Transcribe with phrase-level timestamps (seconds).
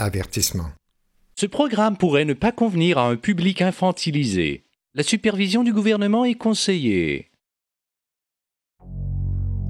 [0.00, 0.70] Avertissement.
[1.38, 4.64] Ce programme pourrait ne pas convenir à un public infantilisé.
[4.94, 7.30] La supervision du gouvernement est conseillée.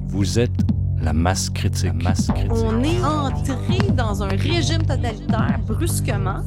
[0.07, 0.61] Vous êtes
[1.03, 1.93] la masse critique.
[1.95, 2.53] masse critique.
[2.53, 6.45] On est entré dans un régime totalitaire brusquement.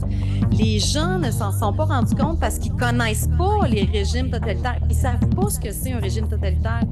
[0.52, 4.80] Les gens ne s'en sont pas rendus compte parce qu'ils connaissent pas les régimes totalitaires.
[4.90, 6.84] Ils savent pas ce que c'est un régime totalitaire.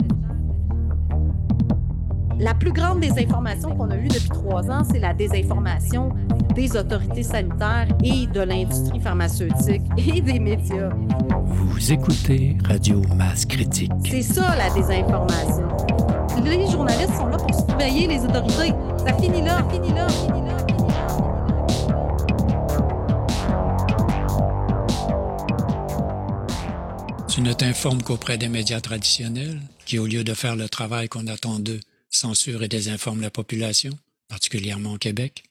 [2.42, 6.10] La plus grande désinformation qu'on a eue depuis trois ans, c'est la désinformation
[6.56, 10.90] des autorités sanitaires et de l'industrie pharmaceutique et des médias.
[11.46, 13.92] Vous écoutez Radio Masse Critique.
[14.04, 15.68] C'est ça la désinformation.
[16.44, 18.74] Les journalistes sont là pour surveiller les autorités.
[19.06, 20.58] Ça finit là, ça finit là, ça finit là.
[27.28, 31.28] Tu ne t'informes qu'auprès des médias traditionnels qui, au lieu de faire le travail qu'on
[31.28, 31.80] attend d'eux,
[32.12, 35.44] censurent et désinforment la population, particulièrement au Québec.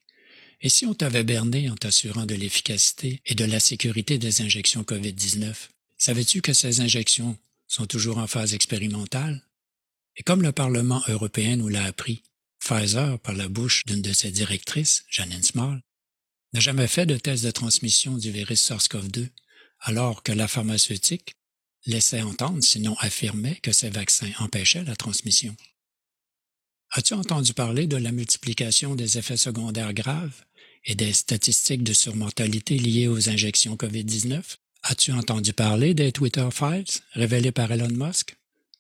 [0.61, 4.83] Et si on t'avait berné en t'assurant de l'efficacité et de la sécurité des injections
[4.83, 5.55] COVID-19,
[5.97, 7.37] savais-tu que ces injections
[7.67, 9.43] sont toujours en phase expérimentale?
[10.17, 12.23] Et comme le Parlement européen nous l'a appris,
[12.61, 15.83] Pfizer, par la bouche d'une de ses directrices, Janine Small,
[16.53, 19.29] n'a jamais fait de test de transmission du virus SARS-CoV-2,
[19.81, 21.37] alors que la pharmaceutique
[21.87, 25.57] laissait entendre, sinon affirmait, que ces vaccins empêchaient la transmission.
[26.93, 30.45] As-tu entendu parler de la multiplication des effets secondaires graves
[30.85, 34.57] et des statistiques de surmortalité liées aux injections COVID-19?
[34.83, 38.37] As-tu entendu parler des Twitter Files révélés par Elon Musk,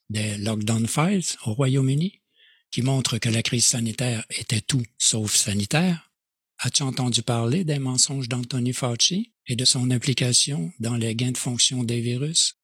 [0.08, 2.20] des Lockdown Files au Royaume-Uni,
[2.72, 6.10] qui montrent que la crise sanitaire était tout sauf sanitaire?
[6.58, 11.38] As-tu entendu parler des mensonges d'Anthony Fauci et de son implication dans les gains de
[11.38, 12.56] fonction des virus?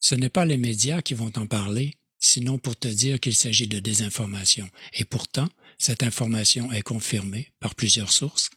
[0.00, 1.94] Ce n'est pas les médias qui vont en parler,
[2.24, 4.68] sinon pour te dire qu'il s'agit de désinformation.
[4.94, 8.48] Et pourtant, cette information est confirmée par plusieurs sources,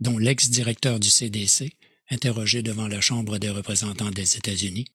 [0.00, 1.70] dont l'ex-directeur du CDC,
[2.08, 4.86] interrogé devant la Chambre des représentants des États-Unis.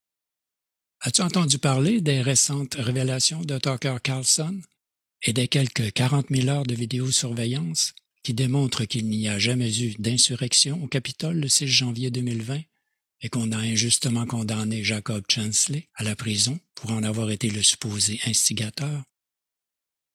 [1.02, 4.60] As-tu entendu parler des récentes révélations de Tucker Carlson
[5.22, 7.94] et des quelques 40 000 heures de vidéosurveillance
[8.24, 12.62] qui démontrent qu'il n'y a jamais eu d'insurrection au Capitole le 6 janvier 2020
[13.22, 17.64] et qu'on a injustement condamné Jacob Chansley à la prison pour en avoir été le
[17.64, 19.04] supposé instigateur.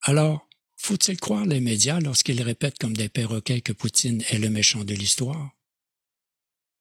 [0.03, 4.85] Alors, faut-il croire les médias lorsqu'ils répètent comme des perroquets que Poutine est le méchant
[4.85, 5.51] de l'histoire?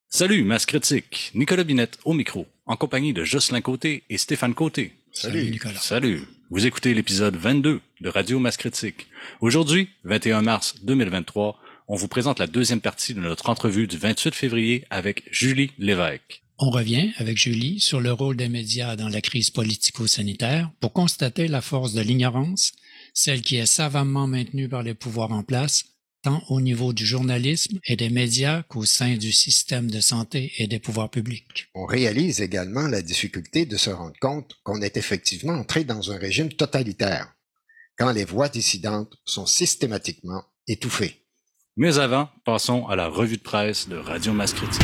[0.08, 1.32] Salut, masse critique.
[1.36, 4.94] Nicolas Binette au micro, en compagnie de Jocelyn Côté et Stéphane Côté.
[5.12, 5.80] Salut, Nicolas.
[5.80, 6.24] Salut.
[6.50, 9.08] Vous écoutez l'épisode 22 de Radio Masse Critique.
[9.42, 14.36] Aujourd'hui, 21 mars 2023, on vous présente la deuxième partie de notre entrevue du 28
[14.36, 16.44] février avec Julie Lévesque.
[16.60, 21.48] On revient avec Julie sur le rôle des médias dans la crise politico-sanitaire pour constater
[21.48, 22.74] la force de l'ignorance,
[23.16, 25.86] celle qui est savamment maintenue par les pouvoirs en place,
[26.22, 30.68] tant au niveau du journalisme et des médias qu'au sein du système de santé et
[30.68, 31.70] des pouvoirs publics.
[31.74, 36.18] On réalise également la difficulté de se rendre compte qu'on est effectivement entré dans un
[36.18, 37.34] régime totalitaire,
[37.98, 41.19] quand les voix dissidentes sont systématiquement étouffées.
[41.82, 44.82] Mais avant, passons à la revue de presse de Radio Masse Critique.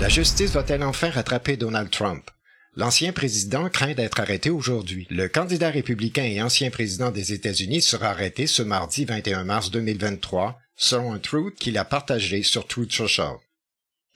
[0.00, 2.28] La justice va-t-elle enfin rattraper Donald Trump?
[2.74, 5.06] L'ancien président craint d'être arrêté aujourd'hui.
[5.10, 10.58] Le candidat républicain et ancien président des États-Unis sera arrêté ce mardi 21 mars 2023,
[10.74, 13.36] selon un tweet qu'il a partagé sur Truth Social.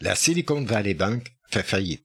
[0.01, 2.05] La Silicon Valley Bank fait faillite.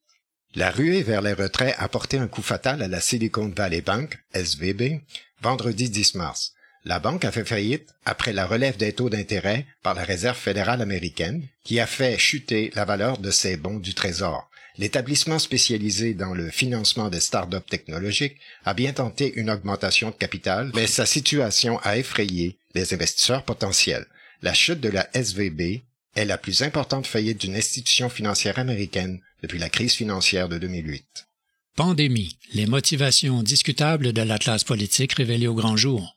[0.56, 4.18] La ruée vers les retraits a porté un coup fatal à la Silicon Valley Bank,
[4.34, 5.02] SVB,
[5.42, 6.54] vendredi 10 mars.
[6.84, 10.82] La banque a fait faillite après la relève des taux d'intérêt par la Réserve fédérale
[10.82, 14.50] américaine, qui a fait chuter la valeur de ses bons du Trésor.
[14.78, 20.72] L'établissement spécialisé dans le financement des startups technologiques a bien tenté une augmentation de capital,
[20.76, 24.06] mais sa situation a effrayé les investisseurs potentiels.
[24.42, 25.82] La chute de la SVB
[26.18, 31.28] est la plus importante faillite d'une institution financière américaine depuis la crise financière de 2008.
[31.76, 32.36] Pandémie.
[32.54, 36.16] Les motivations discutables de l'Atlas politique révélées au grand jour.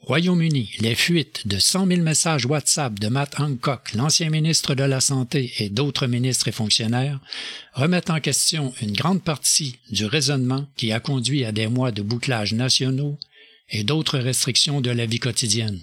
[0.00, 5.00] Royaume-Uni, les fuites de 100 000 messages WhatsApp de Matt Hancock, l'ancien ministre de la
[5.00, 7.20] Santé et d'autres ministres et fonctionnaires,
[7.72, 12.02] remettent en question une grande partie du raisonnement qui a conduit à des mois de
[12.02, 13.18] bouclage nationaux
[13.70, 15.80] et d'autres restrictions de la vie quotidienne.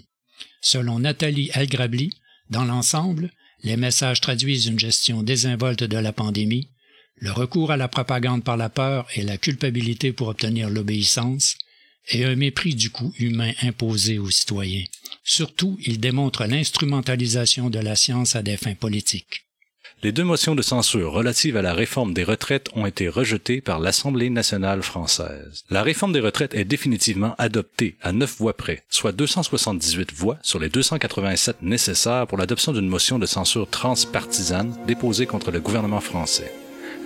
[0.60, 2.16] Selon Nathalie Elgrabli,
[2.48, 3.30] dans l'ensemble,
[3.62, 6.70] les messages traduisent une gestion désinvolte de la pandémie,
[7.16, 11.56] le recours à la propagande par la peur et la culpabilité pour obtenir l'obéissance,
[12.10, 14.84] et un mépris du coût humain imposé aux citoyens.
[15.22, 19.46] Surtout, il démontre l'instrumentalisation de la science à des fins politiques.
[20.04, 23.78] Les deux motions de censure relatives à la réforme des retraites ont été rejetées par
[23.78, 25.62] l'Assemblée nationale française.
[25.70, 30.58] La réforme des retraites est définitivement adoptée à neuf voix près, soit 278 voix sur
[30.58, 36.52] les 287 nécessaires pour l'adoption d'une motion de censure transpartisane déposée contre le gouvernement français.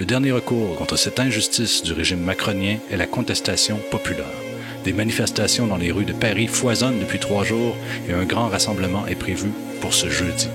[0.00, 4.25] Le dernier recours contre cette injustice du régime macronien est la contestation populaire.
[4.84, 7.76] Des manifestations dans les rues de Paris foisonnent depuis trois jours
[8.08, 9.50] et un grand rassemblement est prévu
[9.82, 10.48] pour ce jeudi.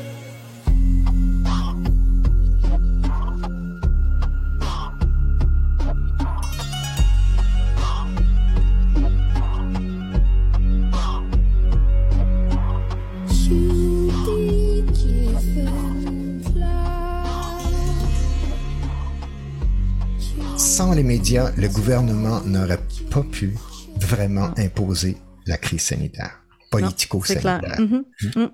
[21.31, 22.79] Médias, le gouvernement n'aurait
[23.09, 23.55] pas pu
[23.97, 27.79] vraiment imposer la crise sanitaire, politico-sanitaire.
[27.79, 28.03] Mhm.
[28.35, 28.45] Mm.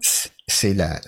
[0.47, 0.99] C'est- la.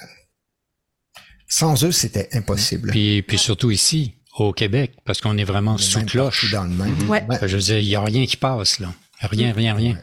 [1.47, 2.89] Sans eux, c'était impossible.
[2.91, 6.51] Puis, puis surtout ici, au Québec, parce qu'on est vraiment sous cloche.
[6.51, 7.09] dans le même.
[7.09, 7.23] Ouais.
[7.41, 8.93] Je veux dire, il n'y a rien qui passe, là.
[9.21, 9.97] Rien, rien, rien.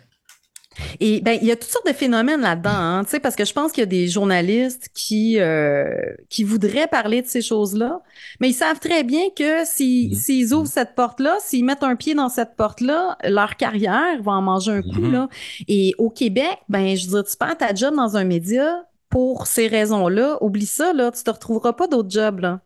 [1.01, 3.45] Et ben, il y a toutes sortes de phénomènes là-dedans, hein, tu sais, parce que
[3.45, 5.85] je pense qu'il y a des journalistes qui euh,
[6.29, 8.01] qui voudraient parler de ces choses-là,
[8.41, 10.19] mais ils savent très bien que si- Mhm.
[10.19, 14.43] s'ils ouvrent cette porte-là, s'ils mettent un pied dans cette porte-là, leur carrière va en
[14.43, 15.13] manger un coup Mhm.
[15.13, 15.29] là.
[15.69, 19.47] Et au Québec, ben, je veux dire, tu perds ta job dans un média pour
[19.47, 20.37] ces raisons-là.
[20.43, 22.61] Oublie ça là, tu te retrouveras pas d'autres jobs là.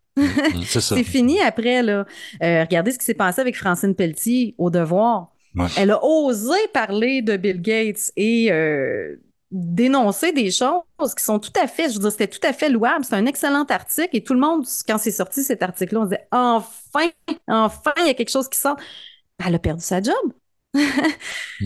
[0.67, 0.97] C'est ça.
[0.97, 2.05] C'est fini après, là.
[2.43, 5.31] Euh, regardez ce qui s'est passé avec Francine Pelletier au devoir.
[5.55, 5.70] Ouais.
[5.75, 9.17] Elle a osé parler de Bill Gates et euh,
[9.50, 12.69] dénoncer des choses qui sont tout à fait, je veux dire, c'était tout à fait
[12.69, 13.05] louable.
[13.05, 16.26] C'est un excellent article et tout le monde, quand c'est sorti cet article-là, on disait
[16.32, 17.11] enfin,
[17.49, 18.76] enfin, il y a quelque chose qui sort.
[19.44, 20.14] Elle a perdu sa job.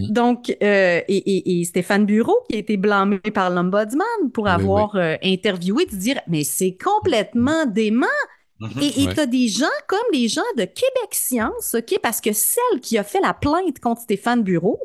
[0.09, 4.55] Donc, euh, et, et- et Stéphane Bureau, qui a été blâmé par l'Ombudsman pour Oui,
[4.55, 8.07] avoir euh, interviewé, de dire, mais c'est complètement dément.
[8.65, 8.83] Mhm.
[8.83, 9.15] Et et Ouais.
[9.15, 11.99] t'as des gens comme les gens de Québec Science, OK?
[12.03, 14.81] Parce que celle qui a fait la plainte contre Stéphane Bureau,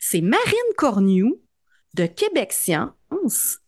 [0.00, 1.34] c'est Marine Cornu
[1.94, 3.58] de Québec Science.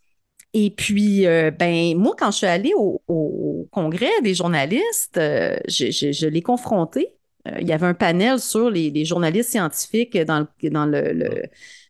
[0.52, 5.56] Et puis, euh, ben, moi, quand je suis allée au, au congrès des journalistes, euh,
[5.66, 7.08] je, je, je l'ai confronté.
[7.48, 11.12] Euh, il y avait un panel sur les, les journalistes scientifiques dans le, dans le,
[11.12, 11.42] le,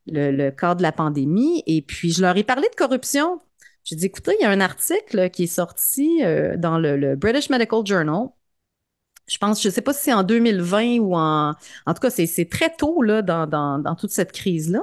[0.06, 1.62] le, le cadre de la pandémie.
[1.66, 3.38] Et puis, je leur ai parlé de corruption.
[3.84, 7.16] J'ai dit, écoutez, il y a un article qui est sorti euh, dans le, le
[7.16, 8.28] British Medical Journal.
[9.26, 11.54] Je pense, je ne sais pas si c'est en 2020 ou en...
[11.86, 14.82] En tout cas, c'est très tôt là, dans, dans, dans toute cette crise-là.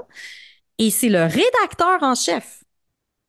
[0.80, 2.64] Et c'est le rédacteur en chef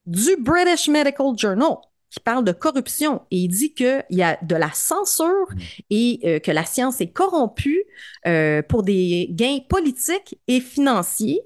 [0.06, 1.76] du British Medical Journal
[2.10, 5.48] qui parle de corruption et il dit qu'il y a de la censure
[5.90, 7.84] et euh, que la science est corrompue
[8.26, 11.40] euh, pour des gains politiques et financiers.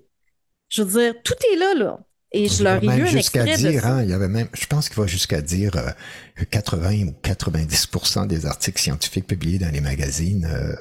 [0.69, 2.01] Je veux dire, tout est là, là.
[2.37, 4.89] Et je leur ai lu un extrait dire, hein, il y avait même, je pense
[4.89, 5.91] qu'il va jusqu'à dire euh,
[6.35, 10.75] que 80 ou 90% des articles scientifiques publiés dans les magazines euh,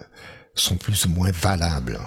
[0.53, 1.99] sont plus ou moins valables.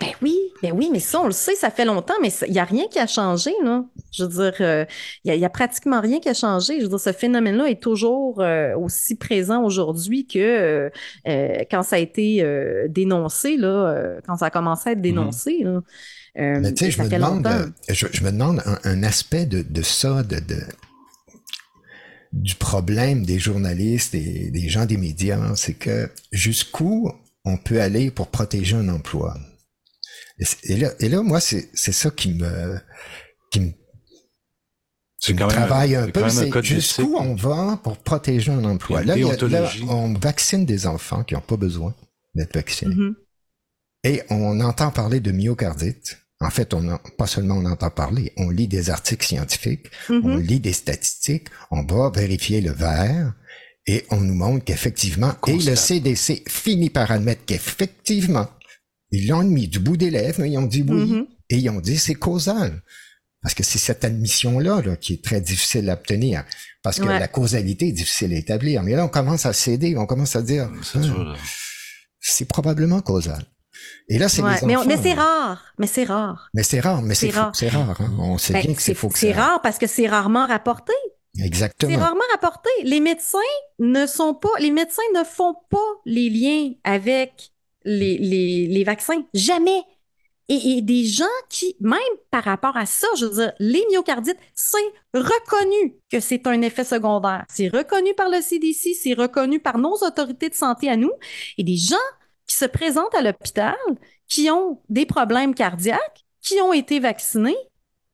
[0.00, 2.58] Ben oui, ben oui, mais ça, on le sait, ça fait longtemps, mais il n'y
[2.58, 3.84] a rien qui a changé, là.
[4.10, 4.84] Je veux dire, euh,
[5.22, 6.78] il y, a pratiquement rien qui a changé.
[6.78, 10.90] Je veux dire, ce phénomène-là est toujours euh, aussi présent aujourd'hui que
[11.28, 12.44] euh, quand ça a été
[12.88, 15.80] dénoncé, là, quand ça a commencé à être dénoncé, là.
[16.36, 19.02] Euh, Mais tu sais, et je me demande, euh, je, je me demande un, un
[19.04, 20.66] aspect de, de ça, de, de-
[22.32, 27.10] du problème des journalistes et des gens des médias, c'est que jusqu'où
[27.44, 29.38] on peut aller pour protéger un emploi?
[30.64, 32.76] Et, là, et là, moi, c'est c'est ça qui me,
[33.52, 33.70] qui me,
[35.20, 39.04] C'est quand même un- travaille un peu, c'est jusqu'où on va pour protéger un emploi?
[39.04, 41.94] Là, une il y a- là, on vaccine des enfants qui n'ont pas besoin
[42.34, 42.96] d'être vaccinés.
[42.96, 43.14] Mhm.
[44.02, 46.18] Et on entend parler de myocardite.
[46.44, 50.20] En fait, on en- pas seulement on entend parler, on lit des articles scientifiques, Mhm.
[50.24, 53.32] on lit des statistiques, on va vérifier le verre
[53.86, 55.74] et on nous montre qu'effectivement, et le.
[55.76, 58.48] CDC finit par admettre qu'effectivement,
[59.10, 61.26] ils l'ont mis du bout des lèvres, mais ils ont dit oui, Mhm.
[61.50, 62.82] et ils ont dit c'est causal.
[63.42, 66.44] Parce que c'est cette admission-là là, qui est très difficile à obtenir.
[66.82, 67.18] Parce que Ouais.
[67.18, 68.82] la causalité est difficile à établir.
[68.82, 70.70] Mais là, on commence à céder, on commence à dire,
[72.20, 73.44] C'est Ah, probablement causal.
[74.08, 75.22] Et là, c'est Ouais, les mais on- enfants, mais c'est là.
[75.22, 76.48] rare, mais c'est rare.
[76.54, 77.52] Mais c'est rare, mais c'est C'est rare.
[77.54, 78.00] c'est rare.
[78.00, 78.10] hein.
[78.18, 79.10] On sait Ben, bien que c'est c'est faux.
[79.14, 80.92] c'est rare parce que c'est rarement rapporté.
[81.34, 81.98] C'est Exactement.
[81.98, 82.70] rarement rapporté.
[82.84, 83.38] Les médecins
[83.78, 87.50] ne sont pas, les médecins ne font pas les liens avec
[87.84, 89.22] les, les, les vaccins.
[89.34, 89.82] Jamais.
[90.50, 91.98] Et, et des gens qui, même
[92.30, 94.76] par rapport à ça, je veux dire, les myocardites, c'est
[95.14, 97.44] reconnu que c'est un effet secondaire.
[97.48, 101.12] C'est reconnu par le CDC, c'est reconnu par nos autorités de santé à nous.
[101.56, 101.96] Et des gens
[102.54, 103.74] qui se présentent à l'hôpital,
[104.28, 107.56] qui ont des problèmes cardiaques, qui ont été vaccinés,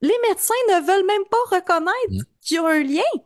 [0.00, 2.22] les médecins ne veulent même pas reconnaître Mm.
[2.40, 3.20] qu'il y a un lien.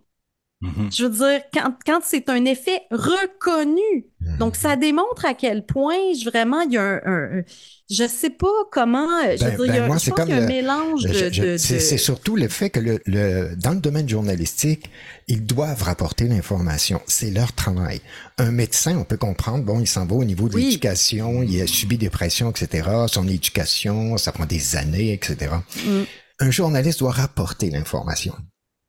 [0.90, 4.06] Je veux dire, quand, quand c'est un effet reconnu.
[4.21, 4.38] Mhm.
[4.38, 7.42] Donc, ça démontre à quel point je- vraiment il y a un, un- un-
[7.90, 10.04] je sais pas comment, euh, je Ben- veux dire, il y a- ben, moi, je
[10.04, 12.35] c'est pense comme qu'il y a un mélange Je- je- de- c'est de- c'est surtout
[12.37, 14.88] le fait que le, le- dans le domaine journalistique,
[15.28, 17.00] ils doivent rapporter l'information.
[17.06, 18.00] C'est leur travail.
[18.38, 20.64] Un médecin, on peut comprendre, bon, il s'en va au niveau de Oui.
[20.64, 22.88] l'éducation, il a subi des pressions, etc.
[23.09, 25.50] Son éducation, ça prend des années, etc.
[25.87, 26.02] Mm.
[26.40, 28.35] Un journaliste doit rapporter l'information.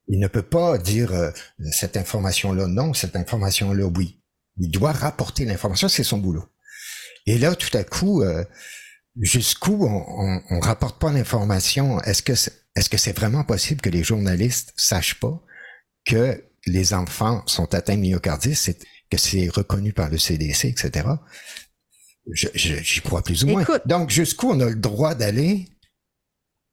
[0.07, 1.31] Il ne peut pas dire euh,
[1.71, 4.21] cette information-là non, cette information-là oui.
[4.57, 6.45] Il doit rapporter l'information, c'est son boulot.
[7.25, 8.43] Et là, tout à coup, euh,
[9.19, 13.81] jusqu'où on, on, on rapporte pas l'information Est-ce que c'est, est-ce que c'est vraiment possible
[13.81, 15.41] que les journalistes sachent pas
[16.05, 21.07] que les enfants sont atteints de myocardite, que c'est reconnu par le CDC, etc.
[22.31, 23.61] Je, je- j'y crois plus ou moins.
[23.61, 23.81] Écoute.
[23.85, 25.67] Donc, jusqu'où on a le droit d'aller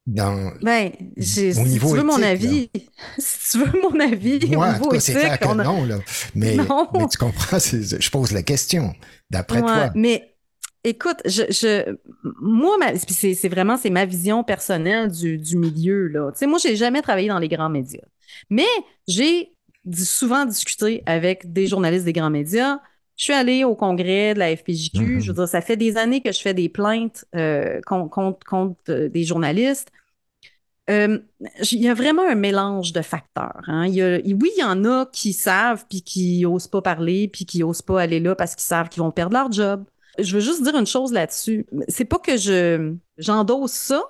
[0.07, 2.71] dans Ben, si tu veux mon avis,
[3.19, 5.55] si tu veux mon avis Moi, au en tout niveau cas, c'est clair que a-
[5.55, 5.99] non, là.
[6.35, 6.89] Mais, Non.
[6.95, 8.93] mais tu comprends, je pose la question.
[9.31, 9.91] D'après Ouais, toi.
[9.95, 10.35] Mais
[10.85, 11.97] écoute, je, je
[12.41, 12.77] moi,
[13.09, 16.31] c'est vraiment c'est ma vision personnelle du, du milieu là.
[16.33, 18.05] Tu sais, moi, j'ai jamais travaillé dans les grands médias,
[18.51, 18.67] mais
[19.07, 19.53] j'ai
[19.95, 22.79] souvent discuté avec des journalistes des grands médias.
[23.23, 25.21] Je suis allée au congrès de la FPJQ.
[25.21, 28.45] Je veux dire, ça fait des années que je fais des plaintes euh, contre, contre,
[28.45, 29.93] contre, euh, des journalistes.
[30.91, 31.21] Euh,
[31.71, 33.63] il y a vraiment un mélange de facteurs.
[33.69, 33.87] hein.
[33.87, 37.29] Il y a- oui, il y en a qui savent puis qui osent pas parler
[37.29, 39.85] puis qui osent pas aller là parce qu'ils savent qu'ils vont perdre leur job.
[40.19, 41.65] Je veux juste dire une chose là-dessus.
[41.87, 44.03] C'est pas que je j'endosse ça,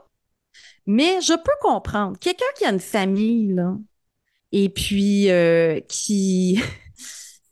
[0.87, 2.19] mais je peux comprendre.
[2.19, 3.77] Quelqu'un qui a une famille là
[4.53, 6.59] et puis euh, qui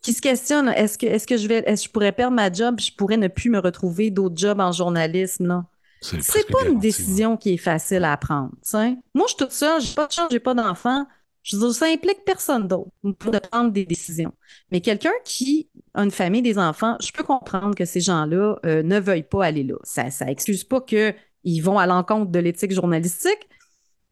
[0.02, 2.50] qui se questionne est-ce que est-ce que je vais est-ce que je pourrais perdre ma
[2.52, 5.66] job je pourrais ne plus me retrouver d'autres jobs en journalisme là.
[6.00, 8.50] C'est pas une décision qui est facile à prendre.
[8.62, 8.96] tu sais.
[9.14, 11.06] Moi, je suis toute seule, j'ai pas de chance, j'ai pas d'enfant.
[11.42, 14.32] Je veux dire, ça implique personne d'autre pour de prendre des décisions.
[14.70, 18.82] Mais quelqu'un qui a une famille, des enfants, je peux comprendre que ces gens-là euh,
[18.82, 19.76] ne veuillent pas aller là.
[19.82, 23.48] Ça, ça excuse pas qu'ils vont à l'encontre de l'éthique journalistique,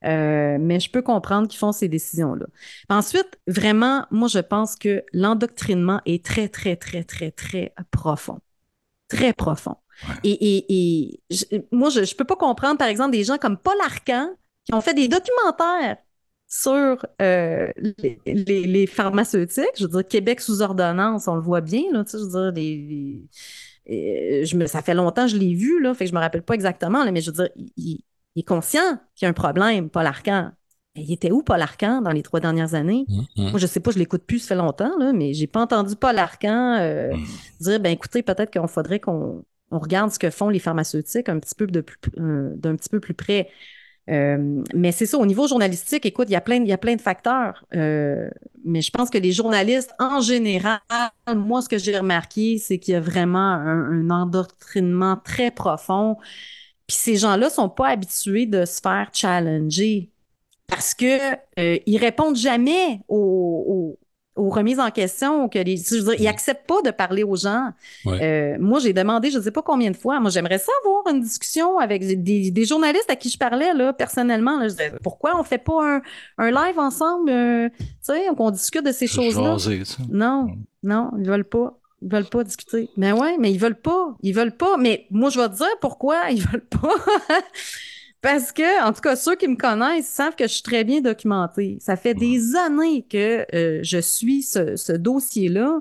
[0.04, 2.46] euh, mais je peux comprendre qu'ils font ces décisions-là.
[2.88, 8.40] Ensuite, vraiment, moi, je pense que l'endoctrinement est très, très, très, très, très profond.
[9.08, 9.76] Très profond.
[10.22, 10.66] Et, et,
[11.10, 14.30] et je- moi, je ne peux pas comprendre, par exemple, des gens comme Paul Arcan
[14.64, 15.96] qui ont fait des documentaires
[16.46, 19.66] sur euh, les, les- les pharmaceutiques.
[19.78, 22.30] Je veux dire, Québec sous ordonnance, on le voit bien, là, tu sais, je veux
[22.30, 22.76] dire, les,
[23.86, 26.14] les- euh, je me, ça fait longtemps que je l'ai vu, là, fait que je
[26.14, 28.02] me rappelle pas exactement, là, mais je veux dire, il,
[28.38, 30.50] il- est conscient qu'il y a un problème, Paul Arcan.
[30.96, 33.06] Mais il était où, Paul Arcan, dans les trois dernières années?
[33.08, 33.50] Hum, hum.
[33.50, 35.94] Moi, je sais pas, je l'écoute plus, ça fait longtemps, là, mais j'ai pas entendu
[35.96, 37.24] Paul Arcan euh, Mm.
[37.60, 41.38] dire, ben écoutez, peut-être qu'on faudrait qu'on on regarde ce que font les pharmaceutiques un
[41.38, 43.48] petit peu de plus, euh, d'un petit peu plus près.
[44.08, 46.78] Euh, mais c'est ça, au niveau journalistique, écoute, il y a plein, il y a
[46.78, 47.66] plein de facteurs.
[47.70, 50.80] Mais je pense que les journalistes, en général,
[51.36, 56.16] moi, ce que j'ai remarqué, c'est qu'il y a vraiment un, un endoctrinement très profond.
[56.88, 60.10] Puis ces gens-là sont pas habitués de se faire challenger
[60.66, 63.96] parce que euh, ils répondent jamais aux,
[64.36, 65.48] aux- aux remises en question.
[65.48, 67.70] Que les, je veux dire, ils acceptent pas de parler aux gens.
[68.04, 68.22] Ouais.
[68.22, 70.18] Euh, moi, j'ai demandé, je ne sais pas combien de fois.
[70.20, 73.92] Moi, j'aimerais ça avoir une discussion avec des, des journalistes à qui je parlais là
[73.92, 74.58] personnellement.
[74.58, 76.02] Là, je disais, pourquoi on fait pas un,
[76.38, 79.56] un live ensemble, euh, tu sais, qu'on discute de ces choses-là?
[79.58, 80.02] Tu sais.
[80.10, 80.46] Non,
[80.82, 81.76] non, ils veulent pas.
[82.02, 82.88] Ils veulent pas discuter.
[82.96, 84.14] Mais ouais, mais ils veulent pas.
[84.22, 84.76] Ils veulent pas.
[84.76, 86.94] Mais moi, je vais te dire pourquoi ils veulent pas.
[88.20, 91.00] Parce que, en tout cas, ceux qui me connaissent savent que je suis très bien
[91.00, 91.78] documentée.
[91.80, 95.80] Ça fait des années que euh, je suis ce, ce dossier-là.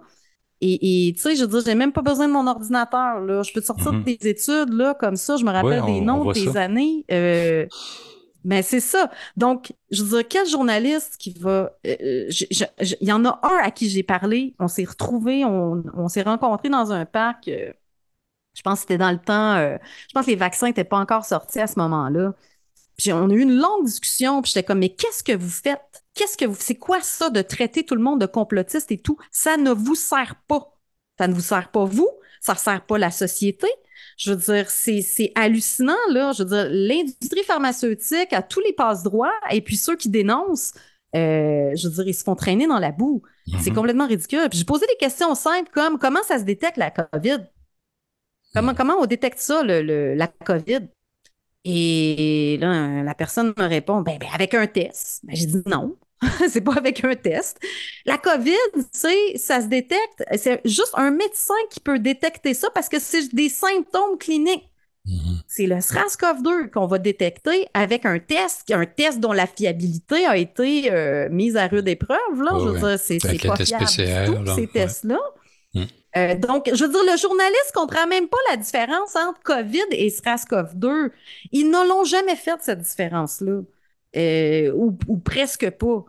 [0.62, 3.20] Et tu sais, je veux dire, j'ai même pas besoin de mon ordinateur.
[3.22, 3.44] Là.
[3.44, 4.04] Je peux te sortir Mhm.
[4.04, 5.38] des études là, comme ça.
[5.38, 6.62] Je me rappelle Ouais, on- des noms des ça.
[6.64, 7.06] années.
[7.12, 7.66] Euh,
[8.48, 9.12] mais c'est ça.
[9.36, 11.72] Donc, je veux dire, quel journaliste qui va...
[11.86, 12.30] euh, euh,
[13.02, 14.56] Il y en a un à qui j'ai parlé.
[14.60, 17.48] On s'est retrouvés, on, on s'est rencontrés dans un parc.
[17.50, 17.74] euh,
[18.56, 19.56] je pense que c'était dans le temps...
[19.58, 19.78] euh,
[20.10, 22.34] je pense que les vaccins n'étaient pas encore sortis à ce moment-là.
[22.98, 26.04] Puis on a eu une longue discussion, puis j'étais comme, mais qu'est-ce que vous faites?
[26.16, 26.58] Qu'est-ce que vous...
[26.60, 29.18] C'est quoi ça de traiter tout le monde de complotiste et tout?
[29.32, 30.74] Ça ne vous sert pas.
[31.20, 32.10] Ça ne vous sert pas vous,
[32.42, 33.68] ça ne sert pas la société.
[34.18, 36.32] Je veux dire, c'est, c'est hallucinant, là.
[36.34, 40.74] Je veux dire, l'industrie pharmaceutique a tous les passe-droits, et puis ceux qui dénoncent,
[41.16, 43.22] euh, je veux dire, ils se font traîner dans la boue.
[43.62, 43.76] C'est Mhm.
[43.76, 44.48] complètement ridicule.
[44.50, 47.38] Puis j'ai posé des questions simples comme comment ça se détecte la COVID?
[48.54, 50.88] Comment, comment on détecte ça, le, le- la COVID?
[51.66, 55.22] Et là, la personne me répond, ben, ben, avec un test.
[55.26, 55.98] Ben, j'ai dit non,
[56.50, 57.60] c'est pas avec un test.
[58.06, 58.56] La COVID,
[58.92, 60.24] sais, ça se détecte.
[60.38, 64.70] C'est juste un médecin qui peut détecter ça parce que c'est des symptômes cliniques.
[65.06, 65.42] Mhm.
[65.48, 70.36] C'est le SRAS-CoV-2 qu'on va détecter avec un test, un test dont la fiabilité a
[70.36, 72.42] été euh, mise à rude épreuve.
[72.42, 72.52] Là.
[72.54, 72.80] Je veux ouais.
[72.80, 74.68] dire, c'est c'est pas test fiable PCR, du tout, là, ces ouais.
[74.68, 75.20] tests-là.
[75.74, 75.84] Mm.
[76.18, 80.10] Euh, donc, je veux dire, le journaliste comprend même pas la différence entre COVID et
[80.10, 81.12] SRAS-CoV-2.
[81.52, 83.62] Ils ne l'ont jamais fait, cette différence-là.
[84.16, 86.06] Euh, ou, ou presque pas.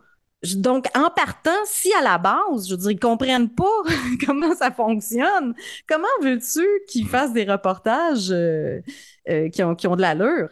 [0.55, 3.65] Donc, en partant, si à la base, je veux dire, ils comprennent pas
[4.25, 5.53] comment ça fonctionne,
[5.87, 8.79] comment veux-tu qu'ils fassent des reportages euh,
[9.29, 10.49] euh, qui, ont, qui ont de l'allure?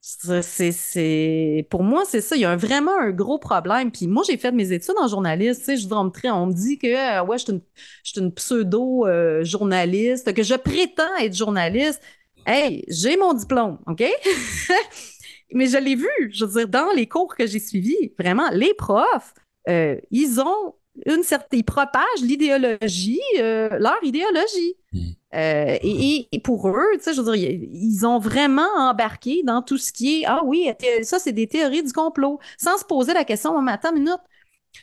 [0.00, 2.36] C'est, pour moi, c'est ça.
[2.36, 3.90] Il y a un- vraiment un gros problème.
[3.92, 5.60] Puis moi, j'ai fait mes études en journaliste.
[5.60, 6.10] Tu sais, je dire, on
[6.42, 7.60] on me dit que ouais, je suis une,
[8.04, 12.00] je suis une pseudo-journaliste, que je prétends être journaliste.
[12.46, 14.02] Hey, j'ai mon diplôme, OK?
[15.52, 18.74] Mais je l'ai vu, je veux dire, dans les cours que j'ai suivis, vraiment, les
[18.74, 19.34] profs,
[19.68, 20.74] euh, ils ont
[21.06, 24.74] une certaine, ils propagent l'idéologie, euh, leur idéologie.
[24.92, 24.98] Mm.
[25.34, 29.78] Euh, et, pour eux, tu sais, je veux dire, ils ont vraiment embarqué dans tout
[29.78, 30.70] ce qui est, ah oui,
[31.02, 34.04] ça, c'est des théories du complot, sans se poser la question, oh, mais attends une
[34.04, 34.20] minute,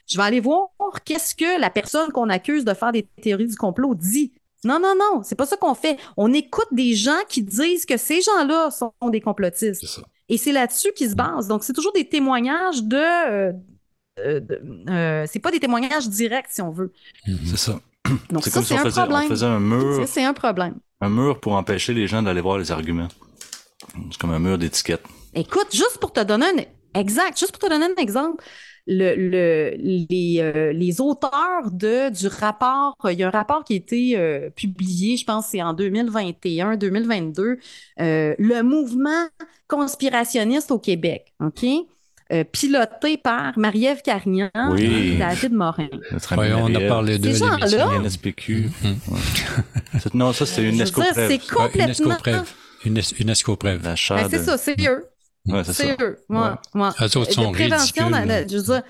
[0.08, 0.70] je vais aller voir
[1.04, 4.34] qu'est-ce que la personne qu'on accuse de faire des théories du complot dit.
[4.64, 5.98] Non, non, non, c'est pas ça qu'on fait.
[6.18, 9.82] On écoute des gens qui disent que ces gens-là sont des complotistes.
[9.82, 10.02] C'est ça.
[10.30, 11.48] Et c'est là-dessus qu'ils se basent.
[11.48, 12.98] Donc, c'est toujours des témoignages de.
[12.98, 13.54] euh,
[14.20, 16.92] euh, de- euh, c'est pas des témoignages directs, si on veut.
[17.28, 17.38] Mhm.
[17.46, 17.80] C'est ça.
[18.30, 20.76] Donc, C'est ça, comme si on un faisait, on faisait un mur, C'est un problème.
[21.02, 23.08] un mur pour empêcher les gens d'aller voir les arguments.
[24.12, 25.04] C'est comme un mur d'étiquette.
[25.34, 28.44] Écoute, juste pour te donner un exact, juste pour te donner un exemple,
[28.88, 33.74] le, le- les, euh, les auteurs de, du rapport, il y a un rapport qui
[33.74, 37.58] a été euh, publié, je pense que c'est en 2021-2022,
[38.00, 39.26] euh, le mouvement
[39.68, 41.66] conspirationniste au Québec, OK?
[42.34, 44.84] Euh, piloté par Marie-Ève Carignan Oui.
[45.14, 45.88] et David Morin.
[46.38, 48.70] Ouais, on a parlé gens-là- NSPQ.
[48.84, 48.96] Mhm.
[50.00, 51.14] C'est- Non, ça, c'était une escopréve.
[51.30, 52.18] c'est complètement...
[52.84, 53.84] Unes- UNESCO Prève.
[53.84, 55.06] La Ben, c'est de- ça, c'est eux.
[55.48, 55.84] Ouais, c'est ça.
[56.02, 56.20] Eux.
[56.30, 56.82] Ouais, Ouais.
[56.82, 56.90] ouais.
[57.02, 58.46] Eux autres sont de prévention, ridicules.
[58.50, 58.82] je veux dire,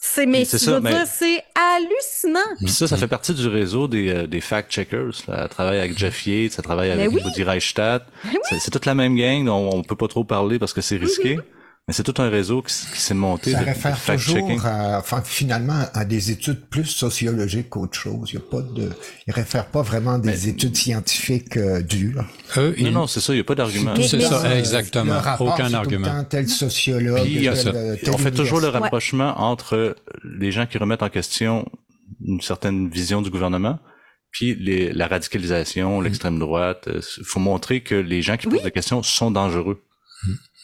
[0.00, 2.54] c'est mais ça, veux mais- dire, c'est hallucinant.
[2.58, 5.10] Puis ça, ça fait partie du réseau des, euh, des fact-checkers.
[5.26, 5.40] là.
[5.42, 7.22] Elle travaille avec Jeff Yates, ça travaille avec Mais oui.
[7.24, 8.06] Woody Reichstadt.
[8.24, 8.38] Mais oui.
[8.48, 10.96] C'est- C'est toute la même gang, dont on peut pas trop parler parce que c'est
[10.96, 11.38] risqué.
[11.88, 15.84] Mais c'est tout un réseau qui, s'est monté Ça de, réfère toujours à, enfin, finalement
[15.94, 18.28] à des études plus sociologiques qu'autre chose.
[18.30, 18.90] Il y a pas de,
[19.26, 22.26] il réfère pas vraiment à des études scientifiques euh, dures.
[22.58, 23.94] Eux, Non, ils- non, c'est ça, il n'y a pas d'argument.
[24.02, 25.14] C'est ça, Euh, exactement.
[25.14, 26.06] le rapport, Aucun argument.
[26.08, 27.22] le temps tel sociologue.
[27.22, 27.70] Puis, il y a tel, ça.
[27.70, 31.66] euh, tel On fait toujours le rapprochement entre les gens qui remettent en question
[32.22, 33.78] une certaine vision du gouvernement,
[34.30, 36.86] puis les, la radicalisation, l'extrême droite.
[37.18, 38.56] Il faut montrer que les gens qui Oui.
[38.56, 39.80] posent des questions sont dangereux.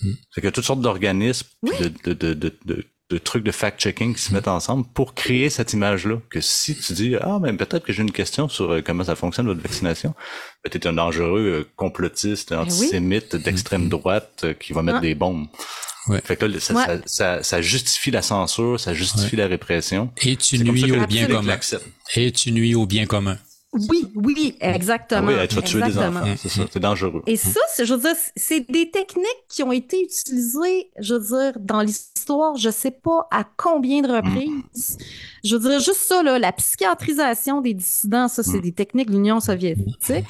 [0.00, 1.70] C'est qu'il y a toutes sortes d'organismes, Oui.
[1.80, 5.50] de, de, de, de, de, de trucs de fact-checking qui se mettent ensemble pour créer
[5.50, 6.16] cette image-là.
[6.30, 9.14] Que si tu dis, ah, ben peut-être que j'ai une question sur euh, comment ça
[9.14, 10.14] fonctionne votre vaccination,
[10.64, 15.02] ben, t'es un dangereux euh, complotiste, antisémite, d'extrême droite euh, qui va mettre Ah.
[15.02, 15.46] des bombes.
[16.08, 16.20] Ouais.
[16.24, 16.84] Fait que là, ça, Ouais.
[16.86, 20.10] ça, ça, ça justifie la censure, ça justifie la répression.
[20.22, 21.56] Et tu nuis que au bien commun.
[22.16, 23.38] Et tu nuis au bien commun.
[23.90, 25.26] Oui, oui, Ah exactement.
[25.28, 27.22] oui, tu vas tuer des enfants, c'est ça, c'est dangereux.
[27.26, 31.20] Et ça, je veux dire, c'est des techniques qui ont été utilisées, je veux
[31.52, 34.98] dire, dans l'histoire, je sais pas à combien de reprises.
[35.42, 38.62] Je veux dire, juste ça, là, la psychiatrisation des dissidents, ça, c'est Mm.
[38.62, 40.24] des techniques de l'Union soviétique.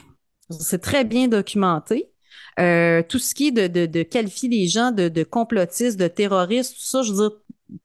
[0.50, 2.10] C'est très bien documenté.
[2.60, 6.06] Euh, tout ce qui est de, de, de qualifier les gens de, de complotistes, de
[6.06, 7.30] terroristes, tout ça, je veux dire,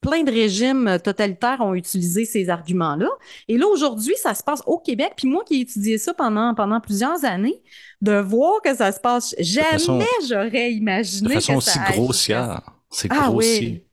[0.01, 3.09] plein de régimes totalitaires ont utilisé ces arguments-là.
[3.47, 5.13] Et là, aujourd'hui, ça se passe au Québec.
[5.17, 7.61] Puis moi qui ai étudié ça pendant, pendant plusieurs années,
[8.01, 12.61] de voir que ça se passe, jamais j'aurais imaginé De façon que ça aussi grossière.
[12.89, 13.59] C'est Ah grossier.
[13.59, 13.83] oui.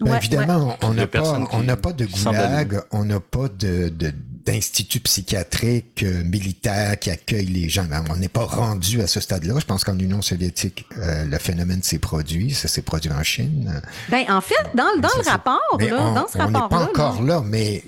[0.00, 0.18] Ben, Ouais, ouais.
[0.18, 4.12] évidemment, on n'a pas, on de goulag, on n'a pas de, de-
[4.44, 7.84] d'institut psychiatrique euh, militaire qui accueille les gens.
[7.84, 9.54] Ben, on n'est pas rendu à ce stade-là.
[9.58, 12.52] Je pense qu'en Union soviétique, euh, le phénomène s'est produit.
[12.52, 13.82] Ça s'est produit en Chine.
[14.10, 17.22] Ben, en fait, dans, le rapport, là, on dans ce on n'est pas rapport-là, encore
[17.22, 17.82] là, là, mais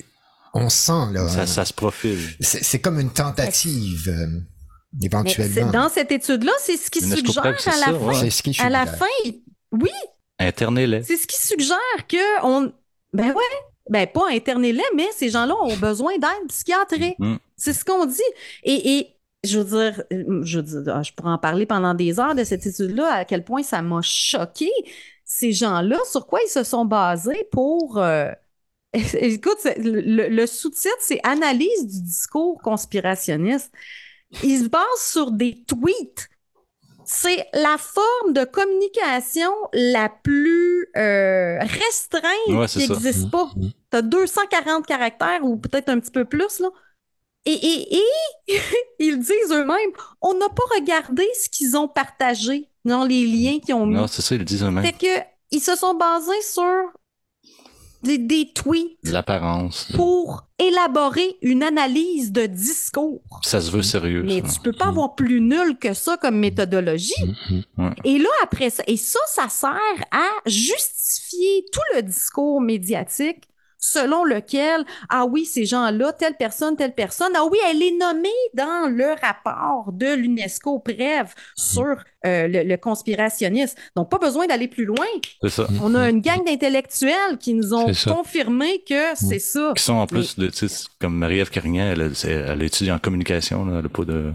[0.54, 1.28] on sent là.
[1.28, 2.18] Ça, ça se profile.
[2.40, 4.40] C'est comme une tentative, euh,
[5.02, 5.70] éventuellement.
[5.70, 7.92] dans cette étude-là, c'est ce qui suggère à la ça, fin.
[7.92, 8.30] ouais.
[8.30, 9.04] Ce qui À la fin,
[9.72, 9.90] oui,
[10.38, 11.02] Internez-les.
[11.02, 12.72] c'est ce qui suggère que on,
[13.12, 13.42] ben ouais,
[13.88, 17.18] ben pas interner-les, mais ces gens-là ont besoin d'aide psychiatrique.
[17.18, 17.36] Mm.
[17.56, 18.20] C'est ce qu'on dit.
[18.64, 22.18] Et, et je veux dire, je veux dire, ah, je pourrais en parler pendant des
[22.18, 24.70] heures de cette étude-là, à quel point ça m'a choqué.
[25.24, 27.98] Ces gens-là, sur quoi ils se sont basés pour.
[27.98, 28.30] euh,
[28.92, 33.72] Écoute, le sous-titre, c'est Analyse du discours conspirationniste.
[34.42, 36.28] Ils se basent sur des tweets.
[37.06, 43.50] C'est la forme de communication la plus euh, restreinte Ouais, qui n'existe pas.
[43.56, 43.70] Mhm.
[43.90, 46.68] Tu as 240 caractères ou peut-être un petit peu plus, là.
[47.44, 47.96] Et, et,
[48.48, 48.58] et
[48.98, 53.74] ils disent eux-mêmes, on n'a pas regardé ce qu'ils ont partagé dans les liens qu'ils
[53.74, 53.94] ont mis.
[53.94, 54.84] Non, c'est ça, ils le disent eux-mêmes.
[54.84, 56.64] Fait que ils se sont basés sur
[58.06, 59.88] des, des tweets L'apparence.
[59.94, 63.20] pour élaborer une analyse de discours.
[63.42, 64.22] Ça se veut sérieux.
[64.24, 64.54] Mais ça.
[64.54, 67.12] tu peux pas avoir plus nul que ça comme méthodologie.
[67.76, 67.94] Mhm.
[68.04, 69.70] Et là, après ça, et ça, ça sert
[70.12, 73.48] à justifier tout le discours médiatique
[73.86, 78.28] selon lequel, ah oui, ces gens-là, telle personne, telle personne, ah oui, elle est nommée
[78.54, 81.96] dans le rapport de l'UNESCO, bref, sur
[82.26, 83.76] euh, le, le conspirationnisme.
[83.94, 85.06] Donc, pas besoin d'aller plus loin.
[85.42, 85.68] C'est ça.
[85.82, 89.72] On a une gang d'intellectuels qui nous ont confirmé que c'est ça.
[89.76, 90.50] Qui sont en plus de,
[91.00, 94.32] comme Marie-Ève Carignan, elle, étudié en communication, là, elle a pas de,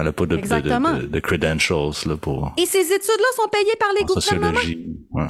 [0.00, 0.94] elle a pas de, de, Exactement.
[0.98, 4.58] de, de credentials, là, pour, Et ces études-là sont payées par les en gouvernements?
[4.58, 4.96] sociologie.
[5.10, 5.26] Ouais.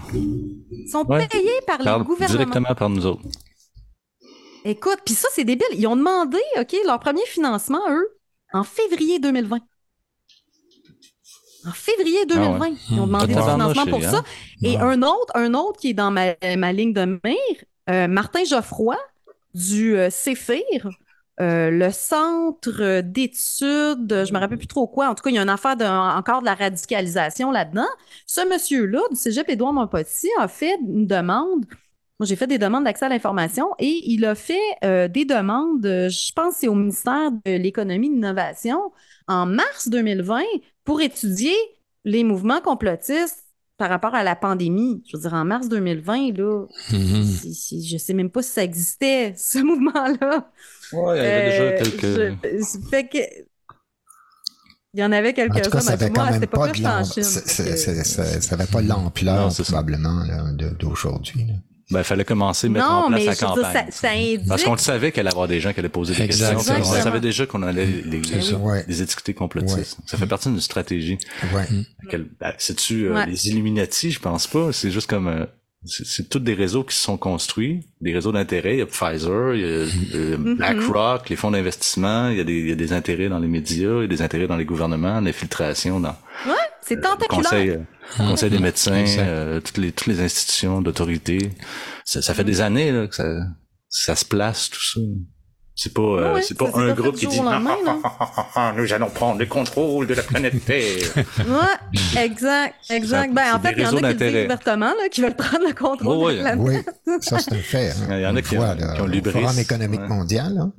[0.90, 1.27] Sont Ouais.
[1.29, 2.38] payées par les gouvernements?
[2.38, 3.22] directement par nous autres.
[4.64, 5.66] Écoute, puis ça, c'est débile.
[5.72, 8.09] Ils ont demandé, OK, leur premier financement, eux,
[8.55, 9.59] en février 2020.
[11.66, 14.11] En février 2020, ils ont demandé du financement pour hein?
[14.11, 14.22] ça.
[14.62, 14.83] Et Ouais.
[14.83, 18.96] un autre, un autre qui est dans ma, ma ligne de mire, euh, Martin Geoffroy
[19.55, 20.11] du euh,
[21.40, 25.09] euh, le centre d'études, je me rappelle plus trop quoi.
[25.09, 27.87] En tout cas, il y a une affaire de, encore de la radicalisation là-dedans.
[28.27, 31.64] Ce monsieur-là, du Cégep Édouard Montpetit, a fait une demande.
[32.20, 35.83] Moi, j'ai fait des demandes d'accès à l'information et il a fait euh, des demandes,
[35.85, 38.92] je pense que c'est au ministère de l'économie et de l'innovation,
[39.27, 40.42] en mars 2020
[40.85, 41.55] pour étudier
[42.05, 43.44] les mouvements complotistes
[43.77, 45.03] par rapport à la pandémie.
[45.11, 46.66] Je veux dire, en mars 2020, là,
[47.23, 50.53] si- si- je sais même pas si ça existait, ce mouvement-là.
[50.94, 52.02] Ouais, il y avait Euh, déjà quelques,
[52.83, 53.18] je- fait que.
[54.96, 55.80] Il y en avait En tout cas, quelques-uns.
[55.80, 58.40] ça mais avait moi, quand à même cette pas j'étais en Chine.
[58.40, 61.46] Ça avait pas l'ampleur, probablement, de- d'aujourd'hui.
[61.90, 63.72] ben, il fallait commencer à mettre Non, en place mais la dire, campagne.
[63.72, 64.46] ça, ça indique.
[64.46, 66.59] Parce qu'on le savait qu'elle allait avoir des gens qui allaient poser des Exactement.
[66.59, 66.74] questions.
[66.74, 67.04] puis On Exactement.
[67.12, 68.57] savait déjà qu'on allait les, ça.
[68.57, 69.98] Ouais, les étiqueter complotistes.
[70.07, 71.18] Ça fait partie d'une stratégie.
[71.52, 71.66] ouais.
[72.40, 73.26] Ben, C'est-tu euh, Ouais.
[73.26, 74.12] les Illuminati?
[74.12, 74.72] Je pense pas.
[74.72, 75.26] C'est juste comme...
[75.26, 75.44] euh,
[75.87, 78.75] c'est c'est tous des réseaux qui se sont construits, des réseaux d'intérêt.
[78.75, 79.66] Il y a Pfizer, il y a
[80.16, 80.57] euh, Mhm.
[80.57, 83.49] BlackRock, les fonds d'investissement, il y, a des, il y a des intérêts dans les
[83.49, 86.16] médias, il y a des intérêts dans les gouvernements, l'infiltration dans
[86.83, 87.29] C'est le tentaculaire.
[87.42, 87.79] conseil, euh,
[88.18, 91.51] le conseil des médecins, euh, toutes les toutes les institutions d'autorité.
[92.05, 93.25] Ça, ça fait des années là, que ça,
[93.88, 95.01] ça se place tout ça.
[95.76, 98.72] C'est pas euh, Ouais, c'est pas un pas groupe qui dit au lendemain, là.
[98.76, 100.84] nous allons prendre le contrôle de la planète Terre.
[101.38, 103.34] Ouais, exact, exact.
[103.34, 105.66] Ben, en fait, il y en a qui le disent ouvertement, là, qui veulent prendre
[105.66, 106.87] le contrôle Oh, de la planète.
[107.06, 107.90] Oui, ça c'est un fait.
[107.90, 108.18] hein.
[108.18, 109.32] Il y en a qui- voit, qui là, ont au l'hubris.
[109.32, 110.08] Forum économique Ouais.
[110.08, 110.70] mondial, Ouais,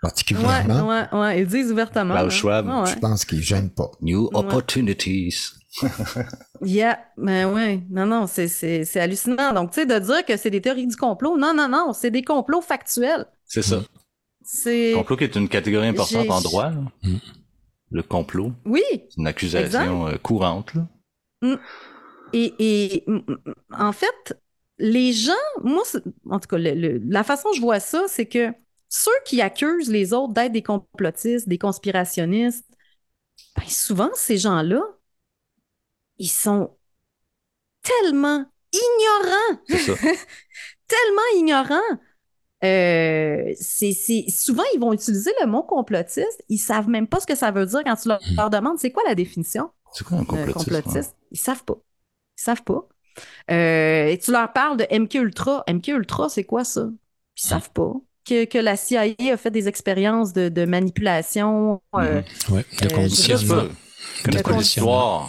[0.00, 2.14] particulièrement, ouais, ouais, ils le disent ouvertement.
[2.14, 2.30] Là.
[2.30, 2.66] Schwab.
[2.86, 3.90] Je pense qu'ils ne gênent pas.
[4.00, 4.30] New Ouais.
[4.34, 5.34] opportunities.
[6.64, 9.52] Yeah, ben ouais, non, non, c'est, c'est, c'est hallucinant.
[9.52, 12.10] Donc, tu sais, de dire que c'est des théories du complot, non, non, non, c'est
[12.12, 13.26] des complots factuels.
[13.44, 13.80] C'est ça.
[14.44, 14.90] C'est.
[14.92, 16.70] Le complot qui est une catégorie importante en droit.
[16.70, 16.80] là.
[17.02, 17.16] Mm.
[17.90, 20.72] Le complot, Oui, c'est une accusation euh, courante.
[20.74, 20.86] Là.
[22.32, 23.38] et, et mm, mm,
[23.78, 24.38] en fait,
[24.78, 25.82] les gens, moi,
[26.28, 28.48] en tout cas, le- le- la façon dont je vois ça, c'est que
[28.88, 32.66] ceux qui accusent les autres d'être des complotistes, des conspirationnistes,
[33.56, 34.80] ben souvent, ces gens-là,
[36.18, 36.76] ils sont
[37.82, 39.94] tellement ignorants C'est ça.
[40.88, 41.98] tellement ignorants.
[42.64, 46.42] Euh, c'est, c'est- souvent, ils vont utiliser le mot complotiste.
[46.48, 48.90] Ils savent même pas ce que ça veut dire quand tu leur, leur demandes c'est
[48.90, 49.70] quoi la définition?
[49.92, 50.54] C'est quoi un complotiste?
[50.58, 51.16] complotiste?
[51.30, 51.76] Ils savent pas.
[52.38, 52.88] Ils savent pas.
[53.50, 55.62] Euh, et tu leur parles de MK Ultra.
[55.68, 56.88] MK Ultra, c'est quoi ça?
[57.36, 57.92] Ils savent pas.
[58.24, 61.82] Que, que la CIA a fait des expériences de, de manipulation.
[61.94, 62.22] euh.
[62.50, 63.68] Ouais, de Euh, conditionnement.
[64.42, 65.28] conditionnement.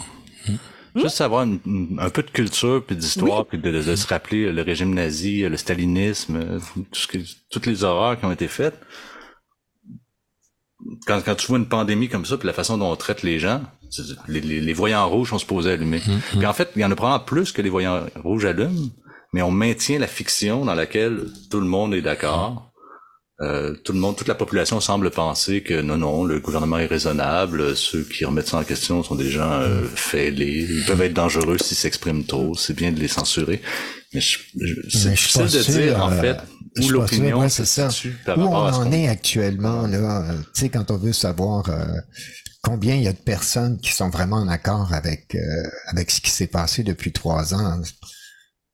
[0.96, 1.00] Hmm?
[1.02, 4.06] Juste savoir une- une- un peu de culture puis d'histoire puis de, de- de se
[4.06, 7.18] rappeler le régime nazi, le stalinisme, tout ce que,
[7.50, 8.78] toutes les horreurs qui ont été faites.
[11.06, 13.38] Quand, quand tu vois une pandémie comme ça puis la façon dont on traite les
[13.38, 13.62] gens,
[14.28, 16.00] les, les, les voyants rouges sont supposés allumer.
[16.06, 16.20] Mhm.
[16.38, 18.90] Puis en fait, il y en a probablement plus que les voyants rouges allument,
[19.32, 22.72] mais on maintient la fiction dans laquelle tout le monde est d'accord.
[23.42, 26.86] Euh, tout le monde, toute la population semble penser que non, non, le gouvernement est
[26.86, 27.76] raisonnable.
[27.76, 30.66] Ceux qui remettent ça en question sont des gens euh, fêlés.
[30.70, 32.54] Ils peuvent être dangereux s'ils s'expriment trop.
[32.56, 33.60] C'est bien de les censurer.
[34.14, 36.38] Mais je, je- c'est difficile de sûr, dire en euh, fait
[36.80, 37.90] où l'opinion ouais, se c'est ça.
[37.90, 40.90] situe par Où on rapport à ce en est actuellement, là, euh, tu sais, quand
[40.90, 41.84] on veut savoir euh,
[42.62, 45.38] combien il y a de personnes qui sont vraiment en accord avec, euh,
[45.88, 47.80] avec ce qui s'est passé depuis trois ans,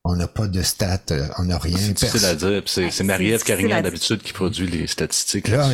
[0.05, 1.77] On n'a pas de stats, euh, on n'a rien.
[1.77, 2.63] C'est difficile à dire.
[2.67, 5.47] C'est c'est Marie-Ève Carignan d'habitude qui produit les statistiques.
[5.47, 5.69] Là,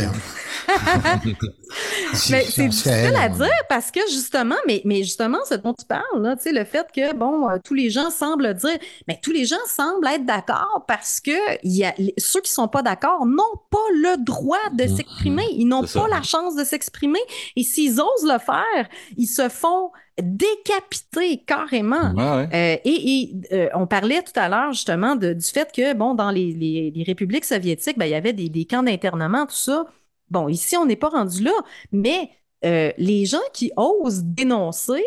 [2.12, 5.86] si- Mais c'est difficile à dire parce que justement, mais, mais justement, ce dont tu
[5.86, 9.18] parles, là, tu sais, le fait que, bon, euh, tous les gens semblent dire, mais
[9.22, 11.30] tous les gens semblent être d'accord parce que
[11.62, 14.96] il y a, ceux qui sont pas d'accord n'ont pas le droit de Mhm.
[14.96, 15.44] s'exprimer.
[15.52, 16.06] Ils n'ont pas ça.
[16.10, 17.20] la chance de s'exprimer.
[17.56, 19.90] Et s'ils osent le faire, ils se font
[20.22, 22.12] décapiter carrément.
[22.14, 22.48] Ouais, ouais.
[22.54, 26.14] Euh, et et, euh, on parlait tout à l'heure justement de- du fait que, bon,
[26.14, 29.54] dans les, les- les républiques soviétiques, ben, il y avait des, des camps d'internement, tout
[29.54, 29.86] ça.
[30.30, 31.52] Bon, ici, on n'est pas rendu là,
[31.92, 32.30] mais
[32.64, 35.02] euh, les gens qui osent dénoncer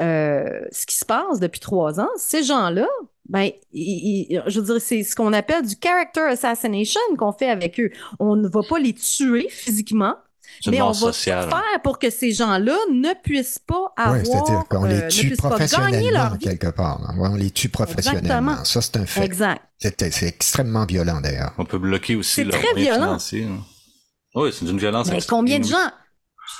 [0.00, 2.88] ce qui se passe depuis trois ans, ces gens-là,
[3.28, 7.90] ben, je veux dire, c'est ce qu'on appelle du character assassination qu'on fait avec eux.
[8.18, 10.14] On ne va pas les tuer physiquement,
[10.66, 11.48] mais on va tout sociale.
[11.48, 15.08] faire pour que ces gens-là ne puissent pas avoir, Ouais, c'est-à-dire qu'on euh, les ne
[15.10, 16.44] tue puissent pas gagner leur professionnellement vie.
[16.44, 17.00] quelque part.
[17.08, 17.14] hein.
[17.18, 18.52] On les tue professionnellement.
[18.52, 18.64] Exactement.
[18.64, 19.24] Ça, c'est un fait.
[19.24, 19.62] Exact.
[19.78, 21.52] C'est c'est extrêmement violent d'ailleurs.
[21.58, 23.18] On peut bloquer aussi C'est leurs très violent.
[23.18, 23.58] hein.
[24.36, 25.38] Oui, c'est d'une violence Mais extrême.
[25.38, 25.90] combien de gens?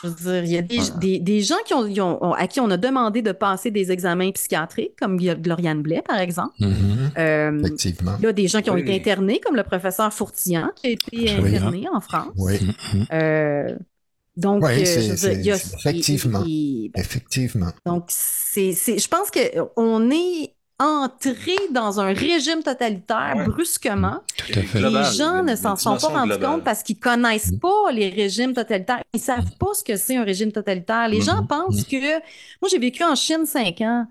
[0.03, 2.71] Je veux dire, il y a des, des, des gens qui ont, à qui on
[2.71, 6.55] a demandé de passer des examens psychiatriques, comme Gloriane Blais, par exemple.
[6.61, 7.11] Mhm.
[7.19, 8.17] Euh, Effectivement.
[8.21, 8.81] là, des gens qui ont Oui.
[8.83, 11.31] été internés, comme le professeur Fourtillan, qui a été Oui.
[11.31, 12.33] interné en France.
[12.37, 12.59] Oui.
[13.13, 13.75] Euh,
[14.37, 16.45] donc, Oui, euh, c'est- je veux dire, il y a- effectivement.
[16.97, 17.71] effectivement.
[17.87, 23.45] donc, c'est, je pense qu'on est entré dans un régime totalitaire Ouais.
[23.47, 24.21] brusquement.
[24.37, 24.79] Tout à fait.
[24.81, 27.59] Global, les gens ne s'en sont pas rendus compte parce qu'ils connaissent Mm.
[27.61, 29.01] pas les régimes totalitaires.
[29.15, 31.09] Ils savent pas ce que c'est un régime totalitaire.
[31.09, 31.25] Les Mm-hmm.
[31.25, 31.97] gens pensent que...
[32.61, 34.07] Moi, j'ai vécu en Chine cinq ans.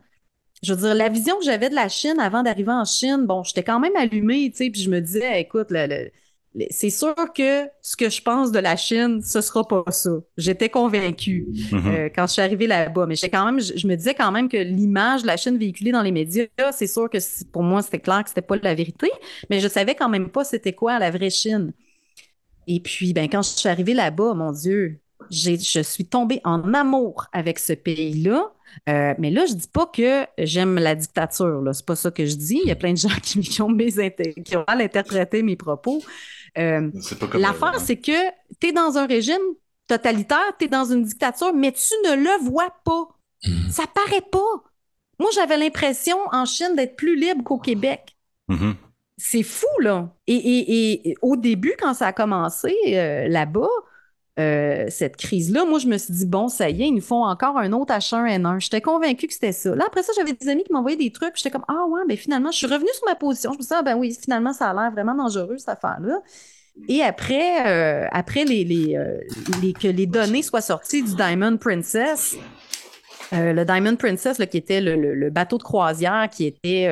[0.63, 3.43] Je veux dire, la vision que j'avais de la Chine avant d'arriver en Chine, bon,
[3.43, 6.11] j'étais quand même allumée, tu sais, puis je me disais, écoute, le- le-
[6.69, 10.11] c'est sûr que ce que je pense de la Chine, ce sera pas ça.
[10.37, 11.87] J'étais convaincue Mhm.
[11.87, 13.05] euh, quand je suis arrivée là-bas.
[13.07, 15.91] Mais quand même, je, je me disais quand même que l'image de la Chine véhiculée
[15.91, 17.17] dans les médias, c'est sûr que
[17.51, 19.09] pour moi, c'était clair que c'était pas la vérité,
[19.49, 21.73] mais je savais quand même pas c'était quoi la vraie Chine.
[22.67, 27.25] Et puis, ben, quand je suis arrivée là-bas, mon Dieu, je suis tombée en amour
[27.33, 28.51] avec ce pays-là.
[28.89, 31.61] Euh, mais là, je dis pas que j'aime la dictature.
[31.61, 31.73] Là.
[31.73, 32.59] C'est pas ça que je dis.
[32.63, 35.55] Il y a plein de gens qui, qui ont, mésinter- qui ont mal interprété mes
[35.55, 36.01] propos.
[36.57, 36.91] Euh,
[37.31, 39.41] comme L'affaire, c'est que tu es dans un régime
[39.87, 43.07] totalitaire, tu es dans une dictature, mais tu ne le vois pas.
[43.45, 43.71] Mhm.
[43.71, 44.63] Ça paraît pas.
[45.19, 48.15] Moi, j'avais l'impression en Chine d'être plus libre qu'au Québec.
[48.47, 48.75] mhm.
[49.17, 50.09] C'est fou, là.
[50.25, 53.69] Et, et- et au début, quand ça a commencé euh, là-bas,
[54.39, 57.23] euh, cette crise-là, moi, je me suis dit, bon, ça y est, ils nous font
[57.23, 58.59] encore un autre H1N1.
[58.59, 59.75] J'étais convaincue que c'était ça.
[59.75, 61.35] Là, après ça, j'avais des amis qui m'envoyaient des trucs.
[61.35, 63.51] J'étais comme, ah ouais, ben finalement, je suis revenue sur ma position.
[63.53, 66.19] Je me suis dit, ah ben oui, finalement, ça a l'air vraiment dangereux, cette affaire-là.
[66.89, 69.19] Et après, euh, après les, euh,
[69.61, 72.35] les- que les données soient sorties du Diamond Princess,
[73.31, 76.87] le Diamond Princess, qui était le, bateau de croisière qui était,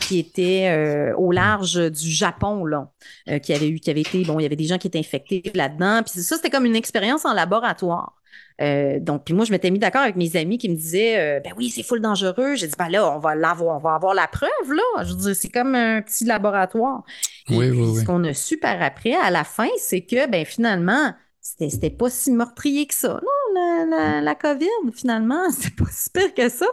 [0.00, 2.90] qui était euh, au large du Japon, là,
[3.28, 4.98] euh, qui avait eu, qui avait été, bon, il y avait des gens qui étaient
[4.98, 6.02] infectés là-dedans.
[6.02, 8.14] Puis ça, c'était comme une expérience en laboratoire.
[8.60, 11.52] Euh, donc, puis moi, je m'étais mis d'accord avec mes amis qui me disaient, ben
[11.56, 12.54] oui, c'est full dangereux.
[12.54, 15.04] J'ai dit, ben là, on va l'avoir, on va avoir la preuve, là.
[15.04, 17.02] Je veux dire, c'est comme un petit laboratoire.
[17.48, 18.00] Et Oui, puis, oui, oui.
[18.00, 21.14] Ce qu'on a su par après, à la fin, c'est que, ben finalement,
[21.46, 23.20] c'était pas si meurtrier que ça.
[23.22, 26.66] Non, la, la, la COVID, finalement, c'est pas si pire que ça.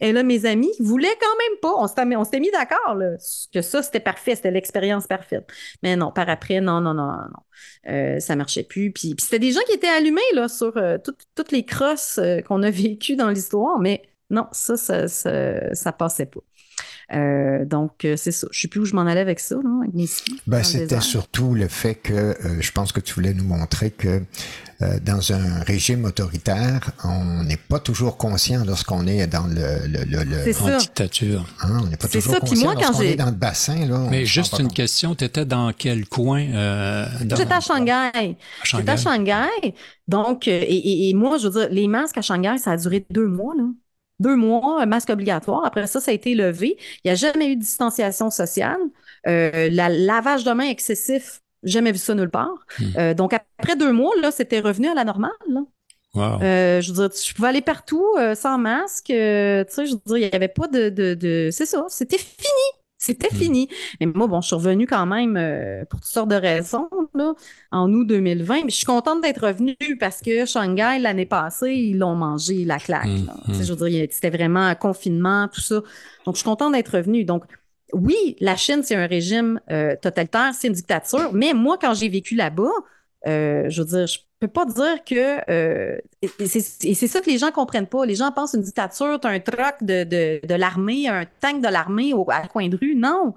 [0.00, 1.74] Et là, mes amis voulaient quand même pas.
[1.76, 2.96] On s'était on mis d'accord
[3.52, 5.50] que ça, c'était parfait, c'était l'expérience parfaite.
[5.82, 7.90] Mais non, par après, non, non, non, non.
[7.92, 8.92] Euh, ça marchait plus.
[8.92, 12.18] Puis, puis c'était des gens qui étaient allumés là, sur euh, toutes- toutes les crosses
[12.18, 16.40] euh, qu'on a vécues dans l'histoire, mais non, ça, ça, ça, ça passait pas.
[17.12, 18.46] Euh, donc, euh, c'est ça.
[18.50, 20.62] Je sais plus où je m'en allais avec ça, là, avec mes skis dans Ben,
[20.62, 24.22] c'était surtout le fait que euh, je pense que tu voulais nous montrer que
[24.82, 30.04] euh, dans un régime autoritaire, on n'est pas toujours conscient lorsqu'on est dans le, le,
[30.04, 30.76] le, le- C'est En ça.
[30.78, 31.46] dictature.
[31.62, 32.40] hein, on n'est pas C'est toujours ça.
[32.40, 34.06] Puis conscient moi, quand est dans le bassin là.
[34.10, 34.74] Mais juste une compte.
[34.76, 37.92] question, tu étais dans quel coin euh, dans- J'étais à Shanghai.
[37.92, 38.12] à
[38.64, 39.74] J'étais à Shanghai.
[40.08, 43.04] Donc, et, et- et moi, je veux dire, les masques à Shanghai, ça a duré
[43.10, 43.64] deux mois, là.
[44.20, 45.64] Deux mois, masque obligatoire.
[45.64, 46.76] Après ça, ça a été levé.
[47.04, 48.78] Il n'y a jamais eu de distanciation sociale.
[49.26, 52.54] Euh, la lavage de mains excessif, jamais vu ça nulle part.
[52.78, 52.84] Hmm.
[52.98, 55.60] Euh, donc, après deux mois, là, c'était revenu à la normale, là.
[56.14, 56.42] Wow.
[56.42, 58.04] Euh, je veux dire, je pouvais aller partout
[58.36, 59.06] sans masque.
[59.06, 62.18] tu sais, je veux dire, il n'y avait pas de, de, de- C'est ça, c'était
[62.18, 62.83] fini.
[63.04, 63.36] C'était Mm.
[63.36, 63.68] fini.
[64.00, 67.34] Mais moi, bon, je suis revenue quand même euh, pour toutes sortes de raisons, là,
[67.70, 68.64] en août 2020.
[68.64, 72.78] Mais je suis contente d'être revenue parce que Shanghai, l'année passée, ils l'ont mangé la
[72.78, 73.06] claque.
[73.06, 73.34] Mm, là.
[73.50, 73.66] Tu sais, mm.
[73.66, 75.76] Je veux dire, c'était vraiment un confinement, tout ça.
[76.26, 77.24] Donc, je suis contente d'être revenue.
[77.24, 77.44] Donc,
[77.92, 81.32] oui, la Chine, c'est un régime euh, totalitaire, c'est une dictature.
[81.32, 82.70] Mais moi, quand j'ai vécu là-bas,
[83.26, 87.38] euh, je veux dire, je peux pas dire que euh, et c'est ça que les
[87.38, 88.06] gens comprennent pas.
[88.06, 90.04] Les gens pensent une dictature, tu as un truck de,
[90.46, 92.94] de, l'armée, un tank de l'armée à coin de rue.
[92.94, 93.34] Non,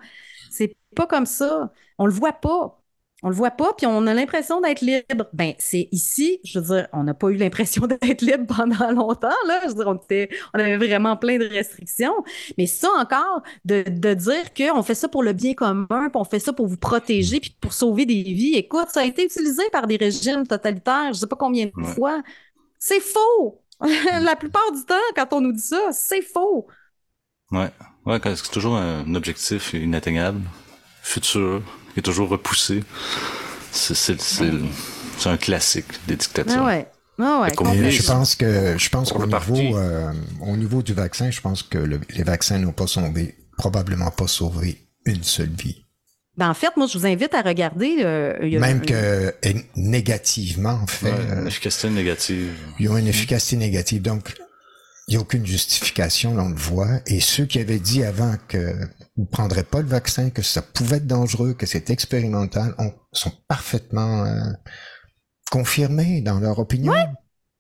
[0.50, 1.72] c'est pas comme ça.
[1.98, 2.82] On le voit pas.
[3.24, 5.26] On le voit pas, puis on a l'impression d'être libre.
[5.34, 9.30] Ben, c'est ici, je veux dire, on n'a pas eu l'impression d'être libre pendant longtemps,
[9.48, 9.60] là.
[9.64, 12.14] Je veux dire, on, était, on avait vraiment plein de restrictions.
[12.60, 16.26] Mais ça encore, de, de dire qu'on fait ça pour le bien commun, puis on
[16.26, 18.54] fait ça pour vous protéger, puis pour sauver des vies.
[18.54, 22.22] Écoute, ça a été utilisé par des régimes totalitaires, je sais pas combien de fois.
[22.78, 23.64] C'est faux!
[23.82, 26.68] La plupart du temps, quand on nous dit ça, c'est faux.
[27.52, 27.72] Ouais,
[28.06, 30.42] ouais, c'est toujours un objectif inatteignable,
[31.02, 31.64] futur,
[32.00, 32.84] est toujours repoussé.
[33.72, 34.16] C'est
[35.26, 36.64] un classique des dictatures.
[36.64, 36.88] ouais.
[37.20, 41.64] ouais, je pense que je pense qu'au niveau, euh, au niveau du vaccin, je pense
[41.64, 45.84] que les vaccins n'ont pas sauvé, probablement pas sauvé une seule vie.
[46.38, 47.98] Ben en fait, moi, je vous invite à regarder.
[48.02, 49.34] Euh, Même que
[49.76, 51.10] négativement, en fait.
[51.10, 52.54] une euh, efficacité négative.
[52.80, 54.04] Ils ont une efficacité négative.
[54.04, 54.36] Donc,
[55.08, 57.00] il n'y a aucune justification, on le voit.
[57.08, 58.76] Et ceux qui avaient dit avant que
[59.18, 63.32] ne prendrez pas le vaccin, que ça pouvait être dangereux, que c'est expérimental, on, sont
[63.48, 64.52] parfaitement euh,
[65.52, 66.92] confirmés dans leur opinion.
[66.92, 67.08] Ouais,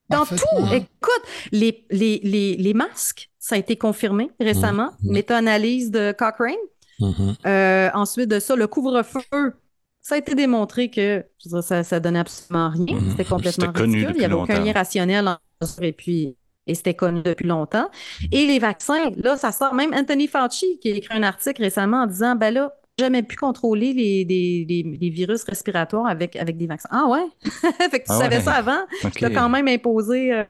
[0.09, 0.35] dans tout.
[0.71, 4.91] Écoute, les, les, les, les, masques, ça a été confirmé récemment.
[4.99, 5.13] Mmh, mmh.
[5.13, 6.55] Méta-analyse de Cochrane.
[6.99, 9.53] Mmh, euh, ensuite de ça, le couvre-feu,
[10.01, 12.99] ça a été démontré que je veux dire, ça, ça donnait absolument rien.
[13.11, 14.11] C'était complètement ridicule.
[14.15, 15.37] Il n'y avait aucun lien rationnel.
[15.81, 16.36] Et puis,
[16.67, 17.89] et c'était connu depuis longtemps.
[18.31, 19.73] Et les vaccins, là, ça sort.
[19.73, 23.35] Même Anthony Fauci qui a écrit un article récemment en disant, ben là, jamais pu
[23.35, 26.89] contrôler les, les, virus respiratoires avec, avec des vaccins.
[26.91, 27.25] Ah ouais?
[27.91, 28.85] fait que tu ah savais ça avant.
[29.15, 30.43] Tu as quand même imposé euh,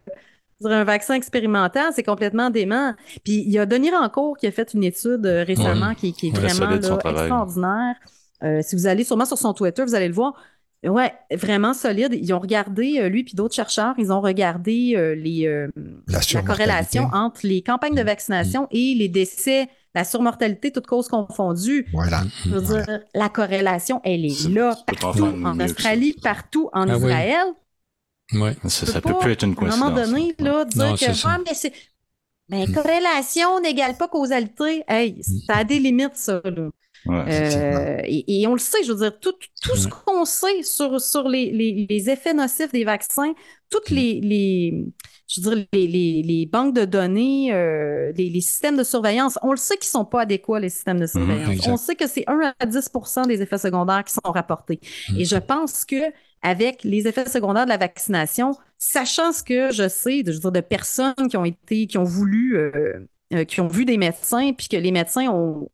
[0.63, 2.93] un vaccin expérimental, c'est complètement dément.
[3.23, 6.29] Puis il y a Denis Rancourt qui a fait une étude euh, récemment qui, qui,
[6.29, 7.95] est vraiment extraordinaire.
[8.43, 10.33] Euh, si vous allez sûrement sur son Twitter, vous allez le voir.
[10.83, 12.13] Ouais, vraiment solide.
[12.13, 15.69] Ils ont regardé, euh, lui puis d'autres chercheurs, ils ont regardé euh, les, euh,
[16.07, 18.05] la, corrélation entre les campagnes de mm.
[18.05, 18.67] vaccination mm.
[18.71, 21.87] et les décès, la surmortalité, toutes causes confondues.
[21.93, 22.23] Voilà.
[22.45, 27.45] Je veux dire, la corrélation, elle est là, partout en Australie, partout en ah Israël.
[28.33, 29.81] Oui, ça, ça peut plus être une coïncidence.
[29.81, 31.73] À un moment donné, là, dire que, ah, mais c'est,
[32.49, 34.83] mais corrélation n'égale pas causalité.
[34.87, 36.69] Hey, ça a des limites, ça, là.
[37.09, 41.27] Euh, et, on le sait, je veux dire, tout, tout ce qu'on sait sur, sur
[41.27, 43.33] les, les, les, effets nocifs des vaccins,
[43.69, 44.85] toutes les, les
[45.27, 49.57] je veux dire, les, les, banques de données, euh, les, systèmes de surveillance, on le
[49.57, 51.67] sait qu'ils sont pas adéquats, les systèmes de mhm, surveillance.
[51.67, 54.79] on sait que c'est 1 à 10% des effets secondaires qui sont rapportés.
[55.17, 59.87] Et je pense que avec les effets secondaires de la vaccination, sachant ce que je
[59.87, 63.59] sais, de, je veux dire, de personnes qui ont été, qui ont voulu, euh, qui
[63.59, 65.69] ont vu des médecins, puis que les médecins ont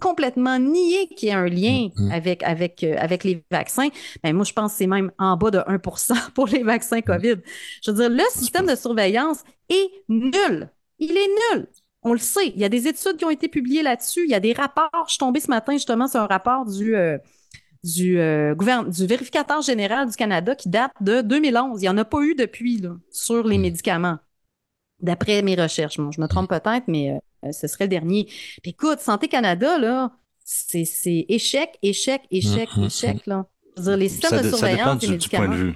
[0.00, 2.12] complètement nié qu'il y ait un lien mm, mm.
[2.12, 3.88] avec, avec, euh, avec les vaccins,
[4.22, 7.02] ben moi, je pense que c'est même en bas de 1% pour les vaccins mm.
[7.02, 7.36] COVID.
[7.84, 10.68] Je veux dire, le système de surveillance est nul.
[10.98, 11.66] Il est nul.
[12.02, 12.48] On le sait.
[12.48, 14.24] Il y a des études qui ont été publiées là-dessus.
[14.24, 15.04] Il y a des rapports.
[15.06, 17.16] Je suis tombée ce matin justement sur un rapport du, euh,
[17.82, 21.80] du, euh, du vérificateur général du Canada qui date de 2011.
[21.80, 24.18] Il n'y en a pas eu depuis là, sur les médicaments,
[25.00, 25.96] d'après mes recherches.
[25.96, 27.18] je me trompe peut-être, mais
[27.52, 28.26] ce serait le dernier.
[28.62, 30.12] Puis écoute, Santé Canada, là,
[30.44, 32.86] c'est échec, échec, échec, mm-hmm.
[32.86, 33.46] échec, là.
[33.76, 35.44] Dire, les systèmes de surveillance des médicaments.
[35.44, 35.74] Du point de vue.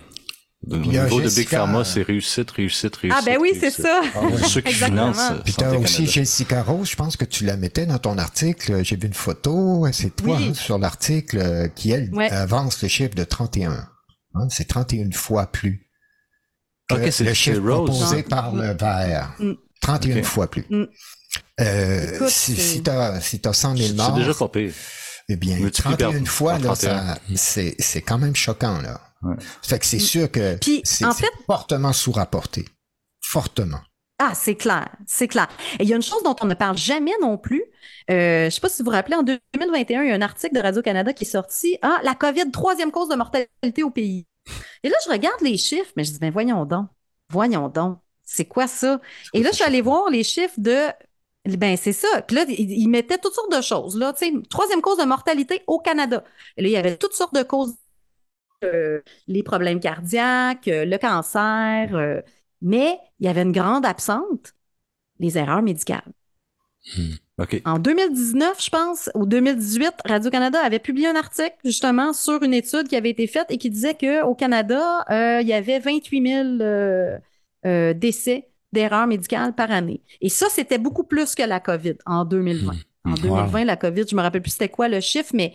[0.67, 3.19] Au niveau de Big Pharma, c'est réussite, réussite, réussite.
[3.21, 4.03] Ah ben oui, c'est ça.
[4.15, 5.33] Ah, ceux qui financent.
[5.45, 8.85] Puis t'as aussi Jessica Rose, je pense que tu la mettais dans ton article.
[8.85, 13.25] J'ai vu une photo, c'est toi hein, sur l'article qui, elle, avance le chiffre de
[13.25, 13.89] 31.
[14.35, 15.89] Hein, c'est 31 fois plus.
[16.89, 19.37] Que le chiffre proposé par le vert.
[19.81, 20.23] 31 mm.
[20.25, 20.67] fois plus.
[20.71, 20.87] Mm.
[21.61, 24.73] Euh, si, si t'as si as 100 000 morts, c'est déjà pas pire.
[25.31, 26.75] Eh bien, 31 fois, là,
[27.35, 29.01] c'est, c'est quand même choquant, là.
[29.23, 29.35] Ouais.
[29.63, 32.67] Fait que c'est sûr que c'est, en fait, fortement sous-rapporté.
[33.21, 33.81] Fortement.
[34.21, 35.47] Ah, c'est clair, c'est clair.
[35.79, 37.63] Et il y a une chose dont on ne parle jamais non plus.
[38.11, 40.57] Euh, je sais pas si vous vous rappelez, en 2021, il y a un article
[40.57, 41.79] de Radio-Canada qui est sorti.
[41.83, 44.27] Ah, la COVID, troisième cause de mortalité au pays.
[44.83, 46.89] Et là, je regarde les chiffres, mais je dis, ben voyons donc,
[47.31, 47.99] voyons donc.
[48.25, 49.01] C'est quoi ça?
[49.33, 50.89] Et là, je suis allée voir les chiffres de
[51.57, 52.23] ben, c'est ça.
[52.23, 53.99] Puis là, il, mettait toutes sortes de choses.
[53.99, 54.13] Là,
[54.51, 56.25] troisième cause de mortalité au Canada.
[56.57, 57.75] Et là, il y avait toutes sortes de causes.
[58.65, 62.21] Euh, les problèmes cardiaques, euh, le cancer, euh,
[62.61, 64.55] mais il y avait une grande absente,
[65.21, 66.13] les erreurs médicales.
[66.97, 67.13] Hmm.
[67.65, 72.89] En 2019, je pense, ou 2018, Radio-Canada avait publié un article justement sur une étude
[72.89, 76.59] qui avait été faite et qui disait qu'au Canada, il y avait 28
[77.63, 80.03] 000 décès d'erreurs médicales par année.
[80.21, 82.73] Et ça, c'était beaucoup plus que la COVID en 2020.
[83.05, 83.13] Hmm.
[83.13, 85.55] En 2020, la COVID, je me rappelle plus c'était quoi le chiffre, mais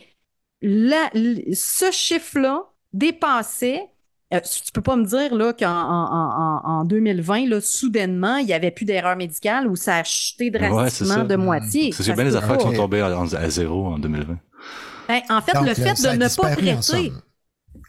[0.61, 3.89] ce chiffre-là dépassait
[4.33, 8.71] euh, tu peux pas me dire là qu'en en, 2020, là, soudainement, il y avait
[8.71, 11.91] plus d'erreurs médicales ou ça a chuté drastiquement de moitié.
[11.91, 14.37] C'est bien les affaires qui sont tombées à, zéro en 2020.
[15.07, 17.13] Ben, en fait, le fait de ne pas prêter.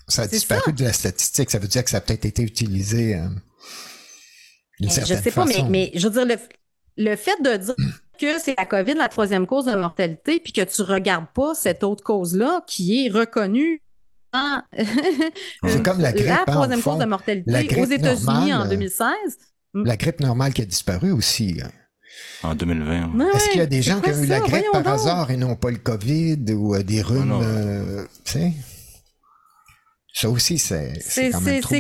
[0.06, 1.50] Ça a disparu de la statistique.
[1.50, 3.26] Ça veut dire que ça a peut-être été utilisé euh,
[4.80, 7.74] Je sais pas, mais, mais je veux dire, le, le fait de dire
[8.18, 11.84] que c'est la COVID la troisième cause de mortalité, puis que tu regardes pas cette
[11.84, 13.82] autre cause-là qui est reconnue
[15.66, 16.26] c'est comme la grippe.
[16.26, 19.08] La hein, troisième cause de mortalité aux États-Unis en 2016.
[19.76, 21.60] Euh, la grippe normale qui a disparu aussi.
[21.62, 21.70] Hein.
[22.42, 23.18] En 2020.
[23.34, 25.56] Est-ce qu'il y a des gens qui ont eu la grippe par hasard et non
[25.56, 27.40] pas le COVID ou euh, des rhumes?
[27.42, 28.52] Euh, tu sais?
[30.16, 31.30] Ça aussi, c'est C'est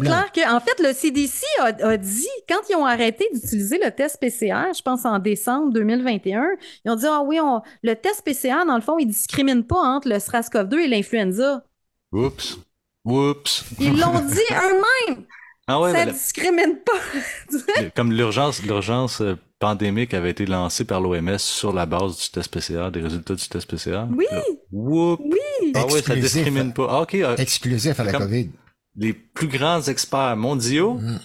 [0.00, 4.18] clair que, en fait, le CDC a, dit, quand ils ont arrêté d'utiliser le test
[4.20, 6.44] PCR, je pense en décembre 2021,
[6.84, 7.38] ils ont dit, ah oui,
[7.84, 11.62] le test PCR, dans le fond, il discrimine pas entre le SRAS-CoV-2 et l'influenza.
[12.10, 12.58] Oups.
[13.04, 13.64] Oups.
[13.78, 15.24] Ils l'ont dit eux-mêmes.
[15.68, 17.88] Ah ouais, ça ne discrimine pas.
[17.94, 22.52] Comme l'urgence, l'urgence euh, pandémique avait été lancée par l'OMS sur la base du test
[22.52, 24.02] PCR, des résultats du test PCR.
[24.10, 24.26] Oui.
[24.72, 25.22] Oups.
[25.24, 25.38] Oui.
[25.74, 26.86] Ah ouais, ça discrimine pas.
[26.88, 27.14] Ah, ok.
[27.14, 28.50] Euh, Exclusif à la COVID.
[28.96, 31.20] Les plus grands experts mondiaux mm.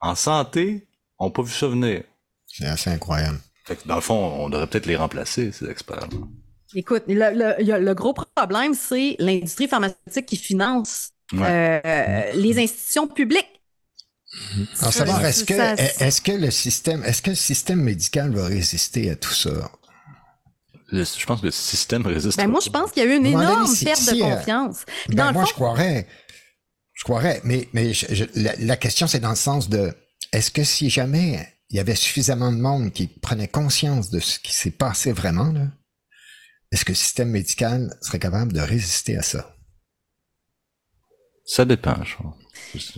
[0.00, 0.86] en santé
[1.18, 2.02] ont pas vu ça venir.
[2.46, 3.38] C'est assez incroyable.
[3.64, 6.08] Fait que dans le fond, on devrait peut-être les remplacer, ces experts.
[6.08, 6.26] -là.
[6.74, 13.60] Écoute, le, gros problème, c'est l'industrie pharmaceutique qui finance euh, les institutions publiques.
[14.78, 15.54] Alors, savoir, est-ce que,
[16.04, 19.72] est-ce que le système, est-ce que le système médical va résister à tout ça?
[20.92, 22.36] Je pense que le système résiste.
[22.36, 24.84] Ben, moi, je pense qu'il y a eu une énorme perte de confiance.
[25.08, 26.06] Ben, moi, je croirais,
[26.92, 27.92] je croirais, mais, mais
[28.34, 29.92] la, question, c'est dans le sens de,
[30.32, 34.38] est-ce que si jamais il y avait suffisamment de monde qui prenait conscience de ce
[34.38, 35.68] qui s'est passé vraiment, là,
[36.72, 39.56] est-ce que le système médical serait capable de résister à ça?
[41.44, 42.36] Ça dépend, je crois.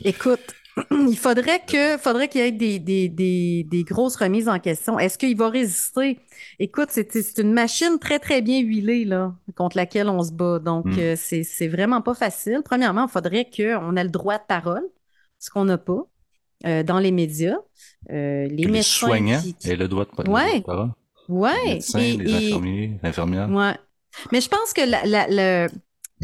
[0.05, 0.55] Écoute,
[0.91, 4.99] il faudrait que faudrait qu'il y ait des, des, des, des, grosses remises en question.
[4.99, 6.19] Est-ce qu'il va résister?
[6.59, 10.59] Écoute, c'est une machine très, très bien huilée là, contre laquelle on se bat.
[10.59, 12.63] Donc, euh, c'est vraiment pas facile.
[12.65, 14.85] Premièrement, il faudrait qu'on ait le droit de parole,
[15.39, 16.07] ce qu'on n'a pas
[16.67, 17.59] euh, dans les médias.
[18.11, 20.91] Euh, les, les soignants et le droit de, parole.
[21.29, 21.79] Ouais.
[21.95, 23.51] Les les infirmiers, infirmières.
[23.51, 23.75] Ouais.
[24.31, 25.69] Mais je pense que le,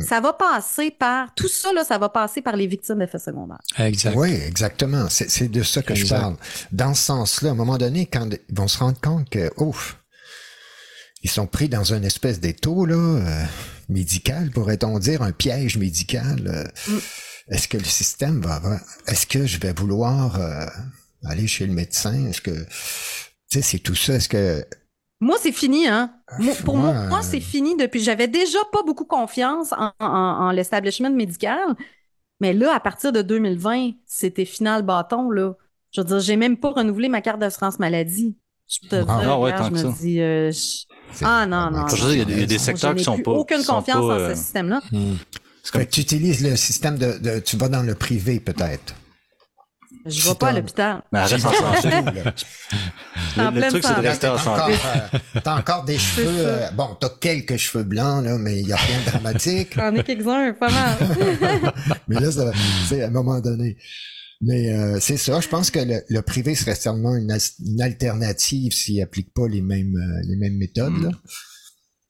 [0.06, 3.60] ça va passer par tout ça là, ça va passer par les victimes d'effets secondaires.
[3.78, 4.14] Exact.
[4.16, 5.06] Oui, exactement.
[5.08, 6.36] C'est de ça que je parle.
[6.72, 9.96] Dans ce sens-là, à un moment donné, quand ils vont se rendre compte que, ouf,
[11.22, 13.44] ils sont pris dans une espèce d'étau là euh,
[13.88, 16.46] médical, pourrait-on dire, un piège médical.
[16.46, 16.98] Euh, mm.
[17.50, 18.80] Est-ce que le système va avoir...
[19.06, 20.66] Est-ce que je vais vouloir euh,
[21.24, 22.26] aller chez le médecin?
[22.26, 22.66] Est-ce que
[23.50, 24.14] tu sais, c'est tout ça.
[24.14, 24.64] Est-ce que
[25.20, 26.12] moi, c'est fini, hein.
[26.64, 28.00] pour moi, c'est fini depuis.
[28.00, 31.74] J'avais déjà pas beaucoup confiance en, l'establishment médical.
[32.40, 35.54] Mais là, à partir de 2020, c'était final bâton, là.
[35.90, 38.36] Je veux dire, j'ai même pas renouvelé ma carte d'assurance maladie.
[38.68, 40.52] Je te ah, dire, ouais, je me dis, euh,
[41.22, 41.86] ah non, non.
[41.88, 43.32] il, y a, des secteurs qui sont pas.
[43.32, 44.82] Aucune confiance dans ce euh, système-là.
[44.92, 45.14] Hmm.
[45.90, 48.94] tu utilises le système de, tu vas dans le privé peut-être.
[50.08, 51.02] Je vais pas à l'hôpital.
[51.12, 51.88] Mais reste en santé.
[53.36, 54.72] le, truc, c'est de rester en santé.
[54.72, 56.26] Euh, t'as encore des cheveux.
[56.28, 59.74] Euh, bon, t'as quelques cheveux blancs, là, mais il n'y a rien de dramatique.
[59.74, 60.96] J'en ai quelques-uns, pas mal.
[62.08, 62.30] mais là,
[62.88, 63.76] c'est à un moment donné.
[64.40, 67.36] Mais euh, c'est ça, je pense que le, privé serait certainement une,
[67.66, 71.02] une alternative s'il n'applique pas les mêmes, les mêmes méthodes.
[71.02, 71.10] Là.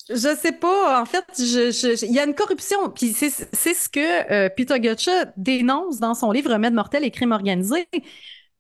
[0.09, 1.01] Je sais pas.
[1.01, 2.89] En fait, je, il y a une corruption.
[2.91, 7.33] Puis c'est, ce que euh, Peter Gutcha dénonce dans son livre Remède mortel et crimes
[7.33, 7.87] organisés.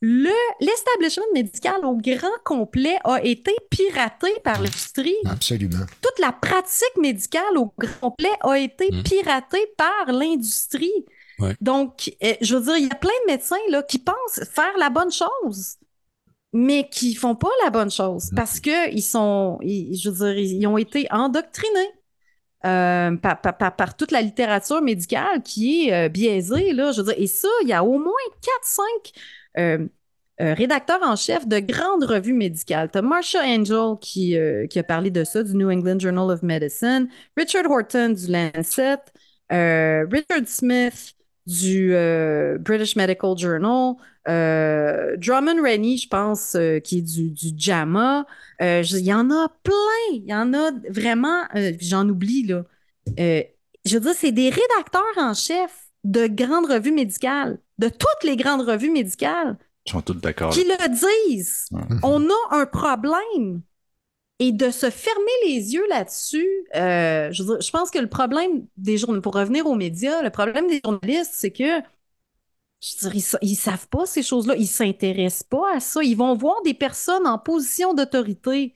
[0.00, 0.30] Le,
[0.60, 5.16] l'establishment médical au grand complet a été piraté par l'industrie.
[5.24, 5.86] Absolument.
[6.00, 9.02] Toute la pratique médicale au grand complet a été mmh.
[9.02, 11.04] piratée par l'industrie.
[11.60, 14.76] Donc, euh, je veux dire, il y a plein de médecins là, qui pensent faire
[14.78, 15.76] la bonne chose
[16.52, 20.66] mais qui font pas la bonne chose parce que ils sont, je veux dire, ils
[20.66, 21.92] ont été endoctrinés
[22.64, 26.90] euh, par, par, par, toute la littérature médicale qui est euh, biaisée là.
[26.90, 28.12] Je veux dire, et ça, il y a au moins
[29.54, 29.88] 4-5
[30.40, 32.90] euh, rédacteurs en chef de grandes revues médicales.
[32.90, 34.36] T'as Marsha Angel qui,
[34.70, 38.98] qui a parlé de ça du New England Journal of Medicine, Richard Horton du Lancet,
[39.50, 41.17] Richard Smith
[41.48, 41.94] du
[42.60, 43.96] British Medical Journal,
[44.28, 48.26] euh, Drummond Rennie, je pense, euh, qui est du, du JAMA.
[48.60, 49.72] Euh, il y en a plein.
[50.12, 51.44] Il y en a vraiment.
[51.80, 52.64] J'en oublie, là.
[53.16, 58.36] je veux dire, c'est des rédacteurs en chef de grandes revues médicales, de toutes les
[58.36, 59.56] grandes revues médicales.
[59.86, 60.52] Ils sont tous d'accord.
[60.52, 61.68] Qui le disent.
[62.02, 63.62] On a un problème.
[64.40, 69.24] Et de se fermer les yeux là-dessus, je, je pense que le problème des journalistes,
[69.24, 71.80] pour revenir aux médias, le problème des journalistes, c'est que
[72.80, 76.02] Je veux dire, ils, savent pas ces choses-là, ils s'intéressent pas à ça.
[76.04, 78.74] Ils vont voir des personnes en position d'autorité.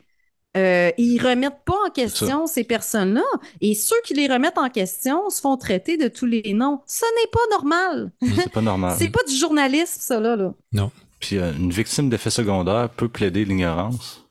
[0.57, 3.23] Euh, ils remettent pas en question ces personnes-là.
[3.61, 6.81] Et ceux qui les remettent en question se font traiter de tous les noms.
[6.87, 8.13] Ce n'est pas normal.
[8.37, 8.97] C'est pas normal.
[8.99, 10.37] c'est pas du journalisme, ça, là.
[10.37, 10.53] là.
[10.73, 10.91] Non.
[11.21, 14.22] Puis euh, une victime d'effet secondaire peut plaider l'ignorance.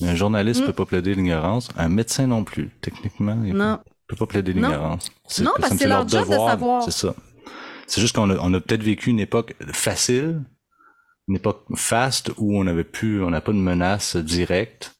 [0.00, 0.68] Un journaliste ne mm.
[0.68, 1.68] peut pas plaider l'ignorance.
[1.76, 3.40] Un médecin non plus, techniquement.
[3.44, 3.78] Il non.
[3.78, 5.10] Peut, peut pas plaider l'ignorance.
[5.40, 6.46] Non, parce que c'est leur, job devoir.
[6.46, 6.82] de savoir.
[6.84, 7.14] C'est ça.
[7.86, 10.44] C'est juste qu'on a, on a peut-être vécu une époque facile,
[11.26, 14.94] une époque faste où on avait pu, on n'a pas de menace directe.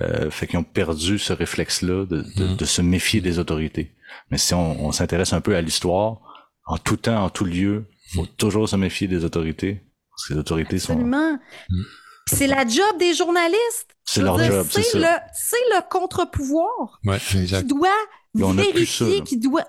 [0.00, 2.56] Euh, fait qu'ils ont perdu ce réflexe-là de, de, mm.
[2.56, 3.94] de, se méfier des autorités.
[4.30, 6.20] Mais si on, on s'intéresse un peu à l'histoire,
[6.64, 9.82] en tout temps, en tout lieu, faut toujours se méfier des autorités.
[10.10, 11.38] Parce que les autorités Absolument.
[11.68, 11.74] sont...
[11.74, 11.84] Mm.
[12.32, 13.96] C'est la job des journalistes.
[14.04, 17.88] C'est leur job, c'est le, C'est le contre-pouvoir ouais, qui doit
[18.34, 19.66] vérifier, qui doit,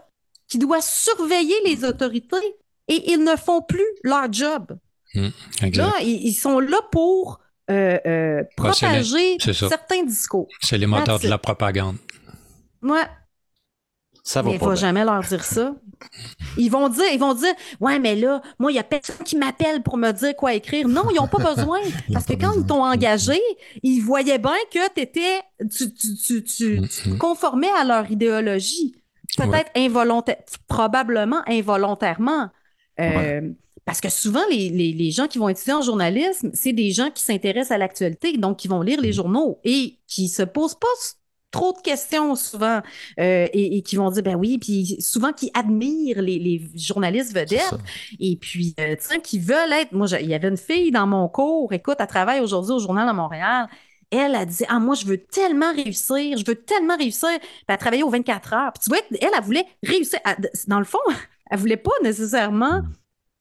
[0.47, 2.55] qui doit surveiller les autorités
[2.88, 4.78] et ils ne font plus leur job.
[5.16, 5.28] Mmh,
[5.76, 7.39] là, ils, sont là pour
[7.70, 10.47] euh, euh, propager certains discours.
[10.61, 11.97] C'est les moteurs de la propagande.
[12.82, 13.05] Ouais.
[14.24, 15.76] Ça va mais il faut jamais leur dire ça.
[16.57, 19.36] Ils vont dire, ils vont dire, ouais, mais là, moi, il y a personne qui
[19.36, 20.88] m'appelle pour me dire quoi écrire.
[20.88, 21.80] Non, ils n'ont pas besoin.
[22.13, 23.39] parce que quand ils t'ont engagé,
[23.84, 27.17] ils voyaient bien que t'étais, tu, tu, tu, tu, mm-hmm.
[27.17, 28.95] conformais à leur idéologie.
[29.36, 32.49] Peut-être involontaire, probablement involontairement.
[32.99, 33.41] Euh,
[33.84, 37.09] parce que souvent, les, les, les, gens qui vont étudier en journalisme, c'est des gens
[37.09, 39.13] qui s'intéressent à l'actualité, donc qui vont lire les mm.
[39.13, 40.88] journaux et qui se posent pas
[41.54, 42.82] trop de questions souvent
[43.20, 47.76] euh, et, qui vont dire ben oui puis souvent qui admirent les, les journalistes vedettes.
[48.20, 51.72] et puis euh, qui veulent être moi il y avait une fille dans mon cours
[51.72, 53.68] écoute elle travaille aujourd'hui au journal de Montréal.
[54.12, 57.76] Elle a dit ah moi je veux tellement réussir je veux tellement réussir puis elle
[57.76, 58.74] a travaillé aux 24 heures.
[58.74, 60.20] Puis tu vois elle elle voulait réussir.
[60.68, 60.99] Dans le fond
[61.51, 62.82] elle voulait pas nécessairement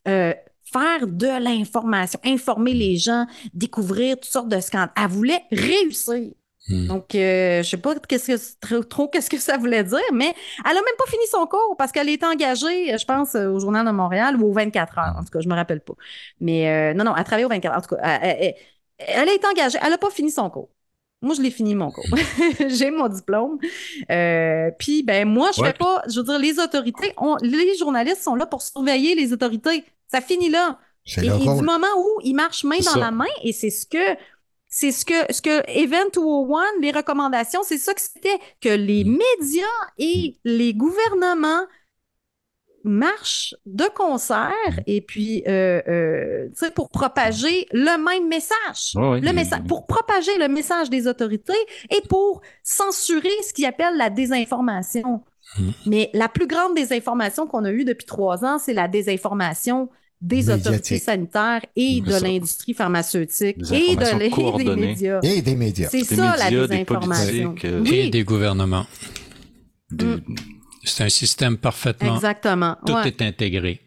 [0.07, 0.35] euh,
[0.73, 4.93] faire de l'information, informer les gens, découvrir toutes sortes de scandales.
[4.97, 6.33] Elle voulait réussir.
[6.69, 6.87] Hmm.
[6.87, 10.33] Donc, euh, je sais pas qu'est-ce que trop, qu'est-ce que ça voulait dire, mais
[10.65, 13.85] elle a même pas fini son cours parce qu'elle est engagée, je pense, au Journal
[13.85, 15.15] de Montréal ou aux 24 heures.
[15.19, 15.95] En tout cas, je me rappelle pas.
[16.41, 17.79] Mais euh, non, non, elle travaille aux 24 heures.
[17.79, 18.55] En tout cas, elle,
[18.99, 19.79] elle, a été engagée.
[19.85, 20.71] Elle a pas fini son cours.
[21.21, 22.05] Moi, je l'ai fini mon cours.
[22.69, 23.59] J'ai mon diplôme.
[24.11, 26.03] Euh, puis, ben moi, je fais pas.
[26.09, 29.85] Je veux dire, les autorités, les journalistes sont là pour surveiller les autorités.
[30.09, 30.79] Ça finit là.
[31.17, 34.17] Et, et du moment où ils marchent main dans la main, et c'est ce que
[34.75, 39.05] c'est ce que, ce que Event 201, les recommandations, c'est ça que c'était, que les
[39.05, 39.19] mm.
[39.39, 39.67] médias
[39.99, 40.49] et mm.
[40.49, 41.67] les gouvernements
[42.83, 44.83] marchent de concert mm.
[44.87, 50.89] et puis euh, euh, pour propager le même message, le message, pour propager le message
[50.89, 51.53] des autorités
[51.91, 55.23] et pour censurer ce qu'ils appellent la désinformation.
[55.85, 59.91] Mais la plus grande désinformation qu'on a eue depuis trois ans, c'est la désinformation
[60.23, 65.21] des autorités sanitaires et de l'industrie pharmaceutique et de des médias.
[65.23, 65.89] Et des médias.
[65.91, 67.55] C'est ça la désinformation.
[67.65, 68.87] Euh, et des gouvernements.
[69.91, 70.17] Mm.
[70.85, 72.15] C'est un système parfaitement.
[72.15, 72.77] Exactement.
[72.87, 73.81] Tout est intégré.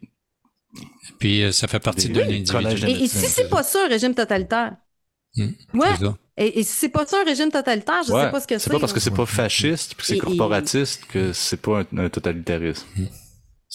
[1.19, 3.03] Puis euh, ça fait partie de l'individu.
[3.03, 4.75] Et, si c'est pas ça, un régime totalitaire?
[5.37, 5.49] Hmm.
[5.73, 5.89] ouais.
[6.37, 8.65] Et, si c'est pas ça un régime totalitaire, je sais pas ce que c'est.
[8.65, 12.85] C'est pas parce que c'est pas fasciste puis c'est corporatiste que c'est pas un, totalitarisme.
[12.97, 13.05] Hmm.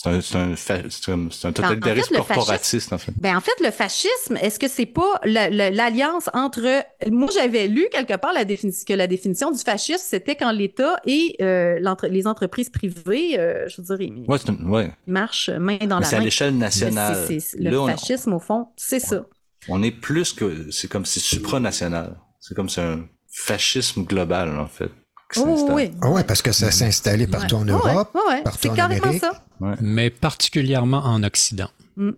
[0.03, 3.13] C'est un, un, totalitarisme corporatiste, en fait.
[3.19, 6.85] Ben, en fait, le fascisme, est-ce que c'est pas l'alliance entre...
[7.11, 10.97] Moi, j'avais lu quelque part la définition, que la définition du fascisme, c'était quand l'État
[11.05, 11.79] et euh,
[12.09, 14.27] les entreprises privées, euh, je veux dire,
[14.67, 16.03] ouais, marchent main dans Mais la main.
[16.05, 17.29] C'est à l'échelle nationale.
[17.59, 19.27] le fascisme, au fond, c'est ça.
[19.69, 20.71] On est plus que...
[20.71, 22.17] C'est comme c'est supranational.
[22.39, 24.91] C'est comme c'est un fascisme global, en fait.
[25.37, 25.93] Oh, oui.
[26.03, 29.21] Ah ouais, parce que ça s'est installé partout en Europe, partout en Amérique.
[29.21, 29.45] Ça.
[29.81, 31.69] Mais particulièrement en Occident.
[31.97, 32.11] Mm.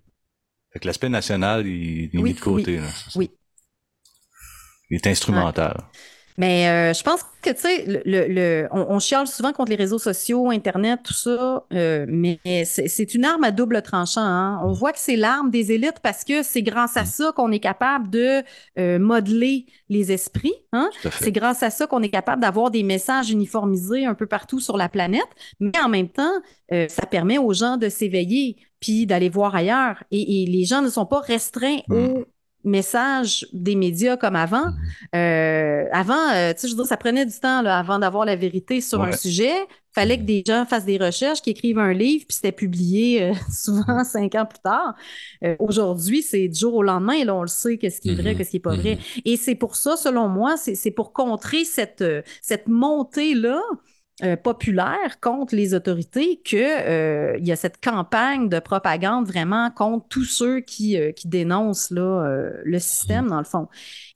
[0.71, 2.81] Fait que l'aspect national, il, est mis de côté.
[3.15, 3.29] Oui.
[4.89, 5.77] Il est instrumental.
[6.37, 9.75] Mais euh, je pense que, tu sais, le, le, on, on, chiale souvent contre les
[9.75, 14.21] réseaux sociaux, Internet, tout ça, euh, mais c'est une arme à double tranchant.
[14.21, 14.59] Hein?
[14.63, 17.07] On voit que c'est l'arme des élites parce que c'est grâce à mm.
[17.07, 18.43] ça qu'on est capable de
[18.79, 20.55] euh, modeler les esprits.
[20.71, 20.89] Hein?
[21.19, 24.77] C'est grâce à ça qu'on est capable d'avoir des messages uniformisés un peu partout sur
[24.77, 25.21] la planète.
[25.59, 26.33] Mais en même temps,
[26.87, 30.03] ça permet aux gens de s'éveiller puis d'aller voir ailleurs.
[30.11, 31.93] Et, et, les gens ne sont pas restreints mm.
[31.95, 32.25] aux
[32.63, 34.67] message des médias comme avant.
[34.67, 34.75] Mhm.
[35.15, 38.25] Euh, avant, euh, tu sais, je veux dire, ça prenait du temps là, avant d'avoir
[38.25, 39.53] la vérité sur un sujet.
[39.93, 40.27] Fallait que mhm.
[40.27, 44.03] des gens fassent des recherches, qui écrivent un livre, puis c'était publié euh, souvent mhm.
[44.03, 44.95] cinq ans plus tard.
[45.59, 48.35] Aujourd'hui, c'est du jour au lendemain, et là, on le sait, qu'est-ce qui est vrai,
[48.35, 48.97] qu'est-ce qui est pas vrai.
[49.25, 52.03] Et c'est pour ça, selon moi, c'est pour contrer cette,
[52.41, 53.61] cette montée-là
[54.21, 60.05] euh, populaire contre les autorités que euh, y a cette campagne de propagande vraiment contre
[60.07, 62.23] tous ceux qui, euh, qui dénoncent là,
[62.63, 63.67] le système, dans le fond.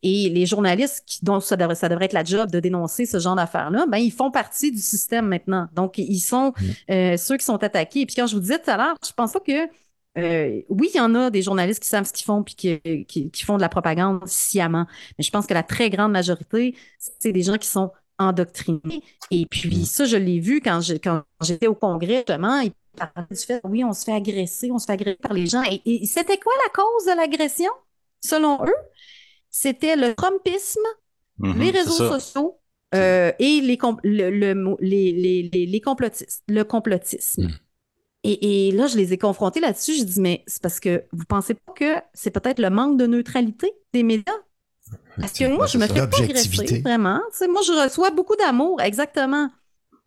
[0.03, 3.17] Et les journalistes qui, dont ça devrait, ça devrait être la job de dénoncer ce
[3.17, 5.67] genre d'affaires-là, ben, ils font partie du système maintenant.
[5.73, 6.53] Donc, ils sont
[6.87, 8.01] ceux qui sont attaqués.
[8.01, 9.67] Et puis, quand je vous disais tout à l'heure, je pense pas que
[10.69, 13.31] oui, il y en a des journalistes qui savent ce qu'ils font puis qui, qui,
[13.31, 14.85] qui, font de la propagande sciemment.
[15.17, 16.75] Mais je pense que la très grande majorité,
[17.19, 19.03] c'est des gens qui sont endoctrinés.
[19.31, 19.85] Et puis, mm.
[19.85, 22.59] ça, je l'ai vu quand j'étais au congrès, justement.
[22.59, 25.47] Ils parlaient du fait, oui, on se fait agresser, on se fait agresser par les
[25.47, 25.63] gens.
[25.63, 27.71] Et, c'était quoi la cause de l'agression,
[28.21, 28.75] selon eux?
[29.49, 30.79] C'était le trumpisme,
[31.39, 32.59] mm-hmm, les réseaux sociaux
[32.95, 37.43] euh, et les, le, les, les, les, complotistes, le complotisme.
[37.43, 37.51] Mm.
[38.23, 39.93] Et, et, là, je les ai confrontés là-dessus.
[39.93, 43.07] J'ai dit, mais c'est parce que vous pensez pas que c'est peut-être le manque de
[43.07, 44.33] neutralité des médias?
[45.19, 47.19] Parce que moi, je me fais pas agresser, vraiment.
[47.49, 49.49] moi, je reçois beaucoup d'amour, exactement.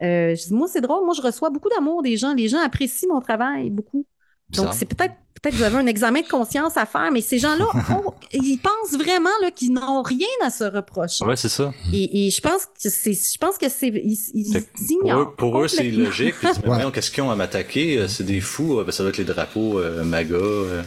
[0.03, 2.35] Euh, moi, c'est drôle, moi, je reçois beaucoup d'amour des gens.
[2.35, 4.07] Les gens apprécient mon travail beaucoup.
[4.53, 7.39] Donc, c'est peut-être peut-être que vous avez un examen de conscience à faire, mais ces
[7.39, 7.67] gens-là,
[8.33, 11.25] ils pensent vraiment qu'ils n'ont rien à se reprocher.
[11.25, 11.73] Ouais, c'est ça.
[11.93, 15.35] Et, et, je pense que c'est, je pense que c'est, ils, ignorent.
[15.37, 16.35] Pour eux, c'est logique.
[16.93, 17.99] qu'est-ce qu'ils ont à m'attaquer?
[17.99, 18.83] Euh, C'est des fous.
[18.85, 20.35] Ben, ça doit être les drapeaux euh, MAGA.
[20.35, 20.83] Euh,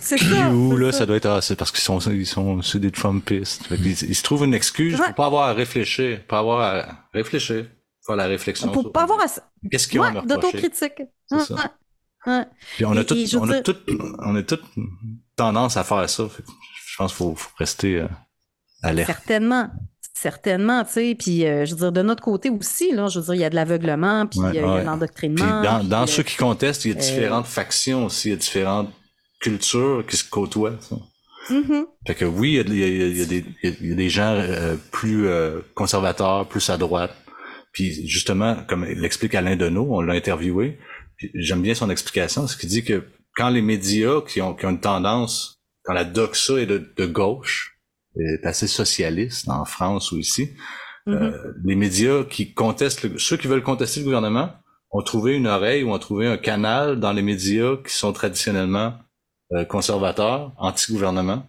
[0.00, 0.50] c'est ça.
[0.50, 3.64] Où, là, ça doit être, ah, c'est parce qu'ils sont, ils sont, c'est des Trumpistes.
[3.70, 7.66] ils, se trouvent une excuse pour pas avoir à réfléchir, pas avoir à réfléchir,
[8.06, 8.70] faire la réflexion.
[8.70, 9.26] Pour pas avoir à.
[9.70, 11.02] Qu'est-ce qu'ils ont à d'autocritique.
[12.76, 13.76] Puis on a, tout, on, a tout,
[14.20, 14.62] on a toute
[15.36, 16.28] tendance à faire ça.
[16.92, 18.08] Je pense qu'il faut, rester euh,
[18.82, 19.08] alerte.
[19.08, 19.70] Certainement.
[20.14, 21.16] Certainement, tu sais.
[21.18, 23.44] Puis, euh, je veux dire, de notre côté aussi, là, je veux dire, il y
[23.44, 25.62] a de l'aveuglement, puis il y a de l'endoctrinement.
[25.62, 28.90] Dans, dans ceux qui contestent, il y a différentes factions aussi, il y a différentes
[29.40, 30.78] cultures qui se côtoient.
[31.48, 31.84] Mm-hmm.
[32.06, 34.32] Fait que oui, il y a, il y a, des, il y a des gens
[34.36, 35.26] euh, plus
[35.74, 37.16] conservateurs, plus à droite.
[37.72, 40.78] Puis justement, comme l'explique Alain Deneau, on l'a interviewé,
[41.34, 43.04] j'aime bien son explication, ce qui dit que
[43.36, 47.06] quand les médias qui ont, qui ont une tendance, quand la doxa est de, de
[47.06, 47.78] gauche,
[48.16, 50.50] est assez socialiste en France ou ici,
[51.06, 51.12] mm-hmm.
[51.12, 54.52] euh, les médias qui contestent, ceux qui veulent contester le gouvernement,
[54.90, 58.98] ont trouvé une oreille ou ont trouvé un canal dans les médias qui sont traditionnellement
[59.52, 61.48] euh, conservateurs, anti-gouvernement.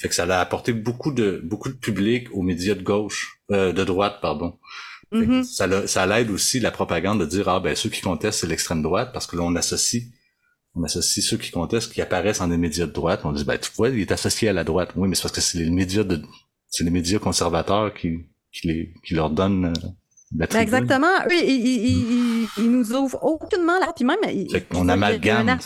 [0.00, 3.72] Fait que ça a apporté beaucoup de beaucoup de public aux médias de gauche, euh,
[3.72, 4.58] de droite, pardon.
[5.12, 5.44] Mm-hmm.
[5.44, 8.82] Ça, ça l'aide aussi la propagande de dire ah ben ceux qui contestent c'est l'extrême
[8.82, 10.02] droite parce que là on associe
[10.74, 13.20] on associe ceux qui contestent qui apparaissent dans des médias de droite.
[13.24, 14.90] On dit ben tu vois il est associé à la droite.
[14.96, 16.22] Oui mais c'est parce que c'est les médias de
[16.68, 19.88] c'est les médias conservateurs qui qui les qui leur donnent euh,
[20.36, 21.06] la ben exactement.
[21.30, 23.92] Eux ils, ils, nous ouvrent aucunement là.
[23.96, 24.18] Puis même
[24.74, 25.58] on amalgame.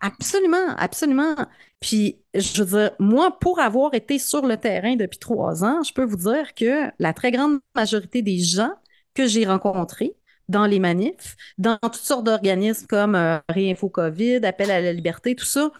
[0.00, 1.34] Absolument, absolument.
[1.80, 5.92] Puis, je veux dire, moi, pour avoir été sur le terrain depuis trois ans, je
[5.92, 8.72] peux vous dire que la très grande majorité des gens
[9.14, 10.14] que j'ai rencontrés
[10.48, 15.34] dans les manifs, dans toutes sortes d'organismes comme euh, Réinfo COVID, Appel à la liberté,
[15.34, 15.70] tout ça,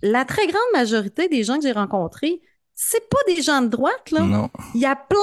[0.00, 2.40] la très grande majorité des gens que j'ai rencontrés,
[2.74, 4.22] c'est pas des gens de droite, là.
[4.22, 4.48] Non.
[4.74, 5.18] Il y a plein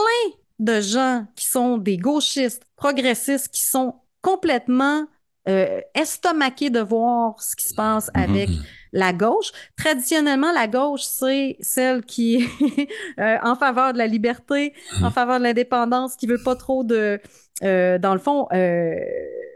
[0.60, 5.06] de gens qui sont des gauchistes, progressistes, qui sont complètement
[5.50, 8.24] euh, estomaqué de voir ce qui se passe mhm.
[8.24, 8.50] avec
[8.92, 9.52] la gauche.
[9.78, 12.90] Traditionnellement, la gauche, c'est celle qui est
[13.20, 15.06] euh, en faveur de la liberté, mhm.
[15.06, 17.20] en faveur de l'indépendance, qui veut pas trop de...
[17.64, 18.48] Euh, dans le fond,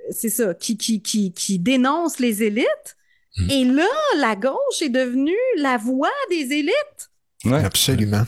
[0.09, 2.97] c'est ça, qui, qui, qui, qui dénonce les élites.
[3.37, 3.49] Mhm.
[3.51, 3.87] Et là,
[4.17, 7.11] la gauche est devenue la voix des élites.
[7.45, 7.63] Ouais.
[7.63, 8.23] Absolument.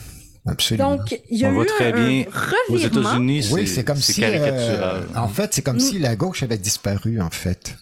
[0.47, 0.97] Absolument.
[0.97, 2.25] Donc, il y a On eu très un bien.
[2.69, 5.81] Aux États-Unis, oui, c'est comme si, euh, en fait, c'est comme mm.
[5.81, 7.75] si la gauche avait disparu, en fait.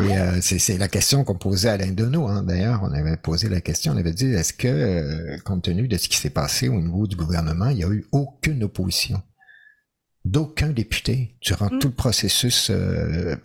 [0.00, 2.26] Et euh, c'est la question qu'on posait à Alain Deneau.
[2.26, 2.42] Hein.
[2.42, 5.96] D'ailleurs, on avait posé la question, on avait dit, est-ce que, euh, compte tenu de
[5.98, 9.22] ce qui s'est passé au niveau du gouvernement, il n'y a eu aucune opposition
[10.24, 11.78] d'aucun député durant mm.
[11.80, 13.36] tout le processus de,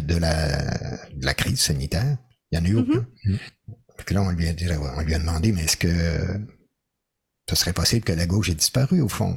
[0.00, 2.18] de, la, de la crise sanitaire?
[2.52, 2.90] Il n'y en a eu mm-hmm.
[2.90, 3.06] aucun.
[3.24, 4.14] Mm.
[4.14, 4.66] là, on lui, a dit,
[4.96, 5.88] on lui a demandé, mais est-ce que
[7.48, 9.36] ce serait possible que la gauche ait disparu au fond.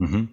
[0.00, 0.26] Mm-hmm.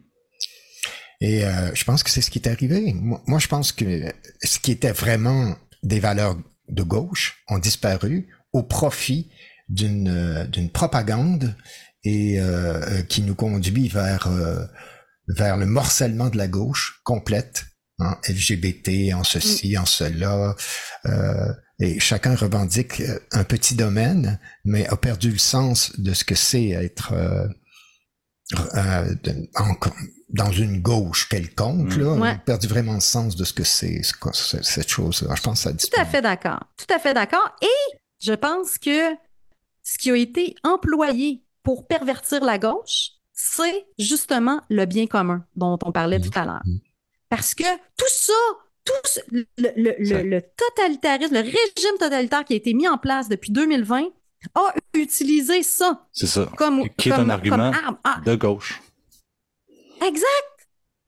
[1.22, 2.94] Et euh, je pense que c'est ce qui est arrivé.
[2.94, 4.14] Moi, je pense que
[4.44, 9.32] ce qui était vraiment des valeurs de gauche ont disparu au profit
[9.70, 11.56] d'une euh, d'une propagande
[12.04, 14.30] et euh, qui nous conduit vers
[15.28, 17.66] vers le morcellement de la gauche complète,
[18.00, 20.56] hein, LGBT, en ceci, en cela,
[21.80, 26.36] et chacun revendique euh, un petit domaine, mais a perdu le sens de ce que
[26.36, 27.48] c'est être euh,
[28.76, 29.16] euh
[30.30, 31.96] dans une gauche quelconque.
[31.96, 34.02] Là, a perdu vraiment le sens de ce que c'est
[34.34, 35.28] cette chose.
[35.34, 36.60] Je pense que ça Tout à fait d'accord.
[36.78, 37.56] Tout à fait d'accord.
[37.62, 39.16] Et je pense que
[39.84, 45.78] ce qui a été employé pour pervertir la gauche, c'est justement le bien commun dont
[45.84, 46.30] on parlait mmh.
[46.30, 46.64] tout à l'heure.
[46.66, 46.78] Mmh.
[47.30, 47.64] Parce que
[47.98, 48.34] tout ça,
[48.86, 53.52] tout le, le, le, totalitarisme, le régime totalitaire qui a été mis en place depuis
[53.52, 54.10] 2020
[54.54, 56.08] a utilisé ça.
[56.12, 56.50] C'est ça.
[56.58, 57.72] Comme, qui est un argument
[58.04, 58.22] ah.
[58.26, 58.82] de gauche.
[60.06, 60.55] Exact.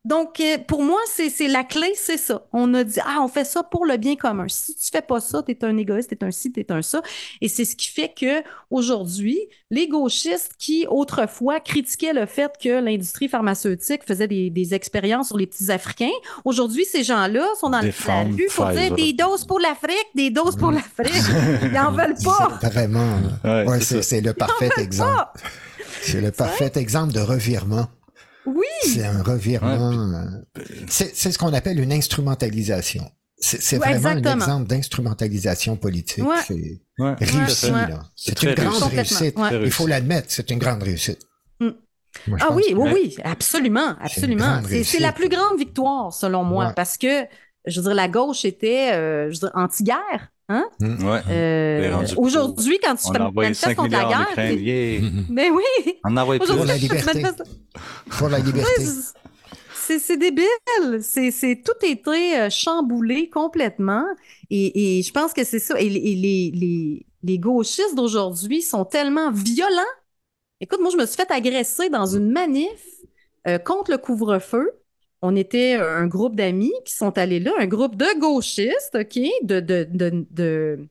[0.08, 2.47] Donc, euh, pour moi, c'est la clé, c'est ça.
[2.53, 4.45] On a dit, ah, on fait ça pour le bien commun.
[4.47, 6.72] Si tu fais pas ça, tu es un égoïste, tu es un ci, tu es
[6.72, 7.01] un ça.
[7.41, 8.41] Et c'est ce qui fait que
[8.72, 9.38] aujourd'hui,
[9.70, 15.38] les gauchistes qui, autrefois, critiquaient le fait que l'industrie pharmaceutique faisait des, des, expériences sur
[15.38, 19.60] les petits Africains, aujourd'hui, ces gens-là sont dans la rue pour dire des doses pour
[19.60, 21.12] l'Afrique, des doses pour l'Afrique.
[21.64, 22.58] Ils n'en veulent pas.
[22.64, 23.18] Vraiment.
[23.43, 25.41] Ouais, c'est le parfait exemple.
[26.01, 27.88] C'est le parfait exemple de revirement.
[28.48, 28.66] Oui.
[28.84, 30.14] C'est un revirement.
[30.14, 33.04] Euh, c'est ce qu'on appelle une instrumentalisation.
[33.39, 36.24] C'est vraiment un exemple d'instrumentalisation politique.
[36.48, 38.04] C'est réussi, là.
[38.16, 39.38] C'est une grande réussite.
[39.64, 41.20] Il faut l'admettre, c'est une grande réussite.
[41.60, 41.70] Mm.
[42.39, 44.62] ah oui, oui, oui, absolument, absolument.
[44.84, 47.26] C'est la plus grande victoire, selon moi, parce que,
[47.66, 50.32] je veux dire, la gauche était, euh, je veux dire, anti-guerre.
[50.50, 50.66] Hein?
[50.80, 51.06] Mm.
[51.06, 51.20] Ouais.
[51.30, 54.34] Euh, aujourd'hui, quand tu te manifestes contre la guerre.
[55.30, 56.00] Mais oui!
[56.06, 57.24] On envoie pour la liberté.
[58.10, 58.86] Pour la liberté.
[59.74, 61.00] C'est débile.
[61.02, 64.06] C'est tout été euh, chamboulé complètement.
[64.50, 65.80] Et, et je pense que c'est ça.
[65.80, 69.82] Et, les, les, les gauchistes d'aujourd'hui sont tellement violents.
[70.60, 72.70] Écoute, moi, je me suis fait agresser dans une manif
[73.48, 74.72] euh, contre le couvre-feu
[75.22, 79.59] on était un groupe d'amis qui sont allés là, un groupe de gauchistes, OK, de,
[79.59, 80.88] de, de,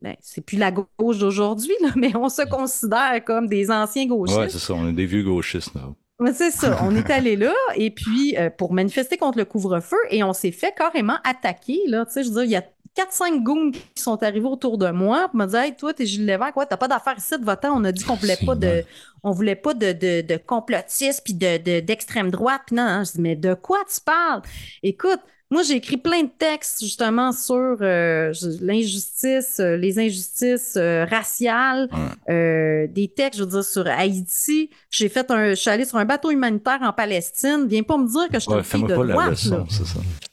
[0.00, 4.38] ben, c'est plus la gauche d'aujourd'hui, mais on se considère comme des anciens gauchistes.
[4.38, 5.74] Oui, c'est ça, on est des vieux gauchistes.
[5.74, 5.92] Là.
[6.32, 6.78] C'est ça.
[6.82, 10.52] On est allé là et puis euh, pour manifester contre le couvre-feu et on s'est
[10.52, 11.80] fait carrément attaquer.
[11.86, 12.64] Là, tu sais, je veux dire, il y a
[12.96, 16.26] 4-5 goons qui sont arrivés autour de moi pour me dire Hey, toi, t'es Gilles
[16.26, 17.76] Lévesque, quoi, t'as pas d'affaires ici de votant.
[17.76, 18.84] On a dit qu'on voulait pas de.
[19.22, 22.62] On voulait pas de, de, de complotistes puis de, d'extrême droite.
[22.66, 23.04] Puis non, hein.
[23.04, 24.42] je dis, mais de quoi tu parles?
[24.82, 31.04] Écoute, moi, j'ai écrit plein de textes justement sur euh, l'injustice, euh, les injustices euh,
[31.04, 31.88] raciales,
[32.26, 34.70] des textes, je veux dire, sur Haïti.
[34.90, 37.66] J'ai fait un, je suis allé sur un bateau humanitaire en Palestine.
[37.68, 39.30] Viens pas me dire que je suis ouais, fille de pas droite.
[39.30, 39.64] Leçon.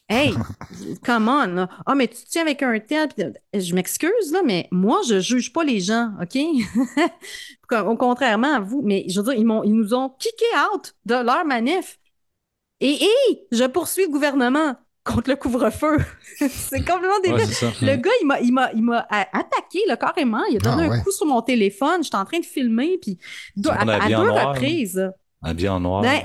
[0.09, 0.33] Hey,
[1.05, 1.57] come on.
[1.57, 3.09] Ah, oh, mais tu tiens avec un tel.
[3.53, 6.37] Je m'excuse, là, mais moi, je juge pas les gens, OK?
[7.87, 8.81] Au contrairement à vous.
[8.83, 11.99] Mais je veux dire, ils, ils nous ont kické out de leur manif.
[12.81, 15.97] Et, et je poursuis le gouvernement contre le couvre-feu.
[16.37, 17.47] c'est complètement débile.
[17.81, 20.43] le gars, il m'a, il m'a, il m'a attaqué là, carrément.
[20.49, 22.03] Il a donné ah, un coup sur mon téléphone.
[22.03, 23.17] J'étais en train de filmer, puis
[23.67, 25.11] à, à, deux reprises.
[25.41, 26.01] Habillé en noir.
[26.01, 26.21] Ben,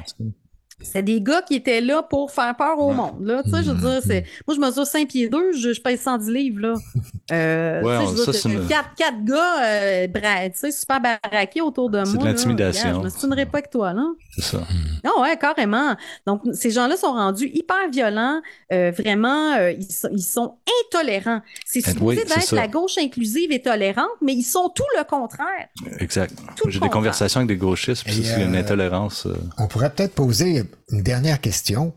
[0.81, 3.25] c'est des gars qui étaient là pour faire peur au monde.
[3.25, 3.43] Là.
[3.43, 4.25] Tu sais, je veux dire, c'est...
[4.47, 6.61] Moi, je mesure 5 pieds 2, je, je pèse 110 livres.
[6.61, 6.75] Là.
[7.31, 11.61] Euh, ouais, tu sais, je veux dire, quatre, quatre gars euh, tu sais, super baraqués
[11.61, 12.07] autour de moi.
[12.07, 13.03] C'est de l'intimidation.
[13.03, 14.07] Je me pas que toi, là.
[14.39, 14.67] C'est ça.
[15.05, 15.97] Non, ouais, carrément.
[16.27, 18.41] Donc, ces gens-là sont rendus hyper violents.
[18.73, 21.43] Euh, vraiment, euh, ils, sont, ils sont intolérants.
[21.67, 25.69] C'est ben supposé d'être la gauche inclusive et tolérante, mais ils sont tout le contraire.
[25.99, 26.33] Exact.
[26.69, 29.27] J'ai des conversations avec des gauchistes, puis c'est une intolérance.
[29.59, 31.93] On pourrait peut-être poser une dernière question.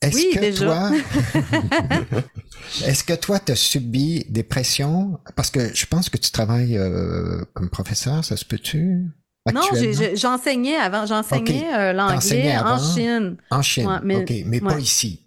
[0.00, 0.90] Est-ce que toi,
[2.86, 5.18] est-ce que toi, tu as subi des pressions?
[5.34, 9.06] Parce que je pense que tu travailles euh, comme professeur, ça se peut-tu?
[9.52, 9.62] Non,
[10.14, 13.36] j'enseignais avant, j'enseignais euh, l'anglais en Chine.
[13.50, 15.20] En Chine, mais, ok, mais pas ici.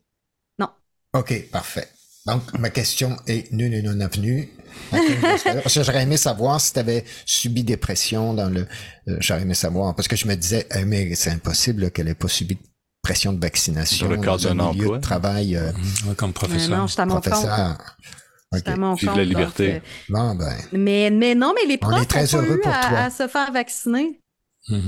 [0.60, 0.70] Non.
[1.14, 1.88] Ok, parfait.
[2.26, 4.50] Donc, ma question est non, non, non avenue.
[4.92, 8.68] Parce que j'aurais aimé savoir si tu avais subi des pressions dans le.
[9.08, 12.16] Euh, j'aurais aimé savoir parce que je me disais, eh, mais c'est impossible qu'elle ait
[12.16, 12.58] pas subi
[13.02, 15.72] pression de vaccination dans le cadre d'un emploi de travail euh,
[16.16, 16.78] comme professeur.
[16.78, 17.98] non, je professeur.
[18.78, 19.76] Mon Vive la liberté.
[19.76, 19.80] Euh,
[20.10, 23.52] bon, ben, mais, mais non, mais les profs ont très heureux eu à, se faire
[23.52, 24.20] vacciner.
[24.68, 24.80] Mmh.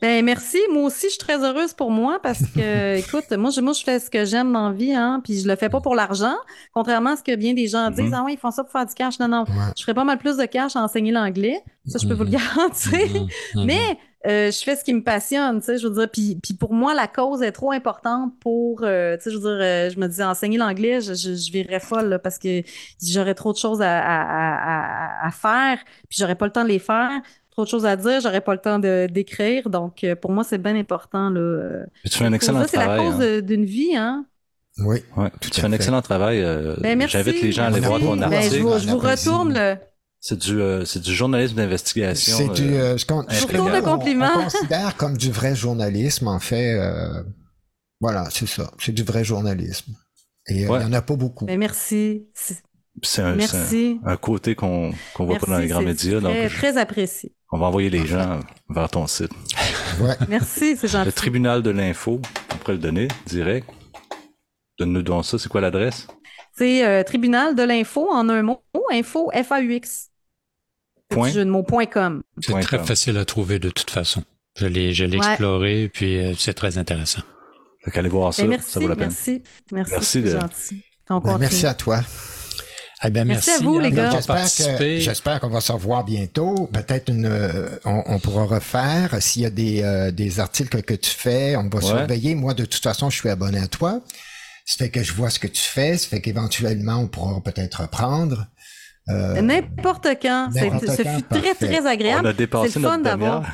[0.00, 0.58] Ben merci.
[0.72, 3.82] Moi aussi, je suis très heureuse pour moi parce que, écoute, moi je, moi, je
[3.82, 6.36] fais ce que j'aime dans la vie, hein, puis je le fais pas pour l'argent.
[6.72, 8.14] Contrairement à ce que bien des gens disent, mmh.
[8.14, 9.18] ah ouais, ils font ça pour faire du cash.
[9.18, 9.44] Non, non.
[9.76, 11.62] Je ferais pas mal plus de cash à enseigner l'anglais.
[11.86, 13.26] Ça, je peux vous le garantir.
[13.56, 16.54] Mais euh, je fais ce qui me passionne, tu sais, je veux dire, puis, puis
[16.54, 19.90] pour moi, la cause est trop importante pour, euh, tu sais, je veux dire, euh,
[19.90, 22.62] je me dis, enseigner l'anglais, je, je, je virerais folle, parce que
[23.02, 26.78] j'aurais trop de choses à, à, à, faire, puis j'aurais pas le temps de les
[26.78, 27.10] faire,
[27.50, 30.58] trop de choses à dire, j'aurais pas le temps de d'écrire, donc pour moi, c'est
[30.58, 31.84] bien important, là.
[32.04, 32.98] tu fais un excellent ça, travail.
[32.98, 33.40] C'est la cause hein.
[33.40, 34.24] d'une vie, hein.
[34.78, 34.98] Oui.
[35.16, 36.42] Ouais, tu fais un excellent travail.
[36.80, 38.56] Ben, J'invite les gens à aller voir ton ben, article.
[38.56, 39.76] je, vous, je vous retourne le,
[40.24, 42.36] c'est du, euh, c'est du journalisme d'investigation.
[42.36, 46.78] C'est du, euh, ce qu'on, on, considère comme du vrai journalisme, en fait.
[46.78, 47.24] Euh,
[48.00, 48.70] voilà, c'est ça.
[48.78, 49.92] C'est du vrai journalisme.
[50.46, 51.46] Et il n'y en a pas beaucoup.
[51.46, 52.28] Mais merci.
[53.02, 53.36] C'est un,
[54.04, 56.20] un, côté qu'on qu'on voit pas dans les grands médias.
[56.20, 57.34] Très, donc, très apprécié.
[57.50, 59.32] On va envoyer les gens vers ton site.
[60.00, 60.14] Ouais.
[60.28, 61.06] Merci, c'est gentil.
[61.06, 62.20] Le tribunal de l'info,
[62.52, 63.68] on pourrait le donner direct.
[64.78, 66.06] Donne-nous donc ça, c'est quoi l'adresse?
[66.52, 68.62] C'est euh, tribunal de l'info en un mot,
[68.92, 70.11] info, F-A-U-X.
[71.14, 71.30] Point.
[71.30, 72.22] Jeu de mots, point .com.
[72.40, 72.86] C'est très com.
[72.86, 74.22] facile à trouver de toute façon.
[74.58, 75.26] Je l'ai, je l'ai Ouais.
[75.26, 77.22] exploré, puis euh, c'est très intéressant.
[77.84, 79.08] Fait qu'allez voir ça, Ben, merci, ça vaut la peine.
[79.08, 79.42] merci,
[79.72, 80.82] merci, de- gentil.
[81.08, 82.00] Ben, merci à toi.
[83.04, 84.98] Eh ben, Merci merci, à vous, les hein, gars.
[85.00, 86.68] J'espère qu'on va se revoir bientôt.
[86.72, 90.94] Peut-être une, euh, on, on pourra refaire s'il y a des, euh, des articles que
[90.94, 91.56] tu fais.
[91.56, 91.84] On va Ouais.
[91.84, 92.36] surveiller.
[92.36, 94.00] Moi, de toute façon, je suis abonné à toi.
[94.64, 95.98] Ça fait que je vois ce que tu fais.
[95.98, 98.46] Ça fait qu'éventuellement, on pourra peut-être reprendre.
[99.08, 100.50] Euh, N'importe quand.
[100.52, 102.26] Ce fut très, très On agréable.
[102.28, 103.42] a dépassé C'est le fun d'avoir.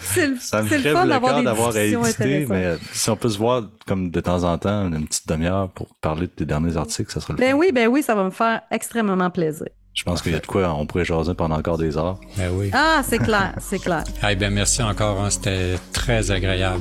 [0.00, 2.18] C'est le, ça me c'est le fun le d'avoir d'avoir à intéressantes.
[2.48, 5.68] mais euh, si on peut se voir comme de temps en temps, une petite demi-heure
[5.70, 7.58] pour parler des derniers articles, ça serait le Ben fun.
[7.58, 9.66] oui, ben oui, ça va me faire extrêmement plaisir.
[9.92, 12.18] Je pense qu'il y a de quoi, on pourrait jaser pendant encore des heures.
[12.36, 12.70] Ben oui.
[12.72, 14.04] Ah, c'est clair, c'est clair.
[14.28, 16.80] Eh ben, merci encore, hein, c'était très agréable.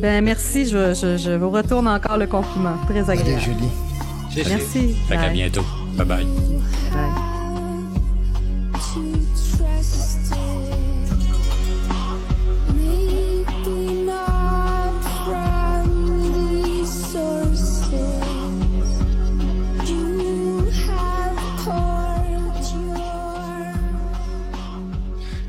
[0.00, 2.76] Ben merci, je, je, je vous retourne encore le compliment.
[2.88, 3.40] Très allez, agréable.
[3.42, 3.70] Julie.
[4.48, 4.94] Merci.
[5.08, 5.32] Fait qu'à Bye.
[5.32, 5.64] bientôt.
[5.96, 6.26] Bye bye.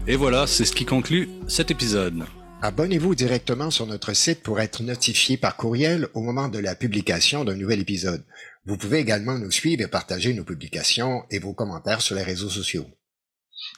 [0.09, 2.23] Et voilà, c'est ce qui conclut cet épisode.
[2.61, 7.43] Abonnez-vous directement sur notre site pour être notifié par courriel au moment de la publication
[7.43, 8.23] d'un nouvel épisode.
[8.67, 12.49] Vous pouvez également nous suivre et partager nos publications et vos commentaires sur les réseaux
[12.49, 12.85] sociaux.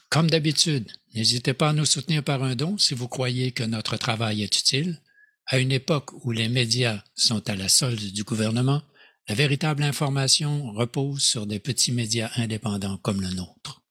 [0.09, 3.97] Comme d'habitude, n'hésitez pas à nous soutenir par un don si vous croyez que notre
[3.97, 4.99] travail est utile.
[5.45, 8.81] À une époque où les médias sont à la solde du gouvernement,
[9.27, 13.83] la véritable information repose sur des petits médias indépendants comme le nôtre.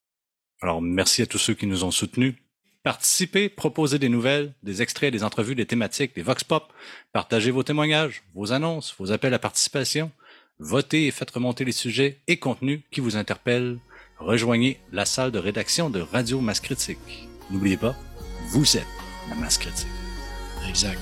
[0.60, 2.34] Alors, merci à tous ceux qui nous ont soutenus.
[2.82, 6.72] Participez, proposez des nouvelles, des extraits, des entrevues, des thématiques, des vox pop.
[7.12, 10.10] Partagez vos témoignages, vos annonces, vos appels à participation.
[10.60, 13.78] Votez et faites remonter les sujets et contenus qui vous interpellent.
[14.18, 17.28] Rejoignez la salle de rédaction de Radio Masse Critique.
[17.50, 17.94] N'oubliez pas,
[18.48, 18.86] vous êtes
[19.28, 19.86] la Masse Critique.
[20.68, 20.98] Exact.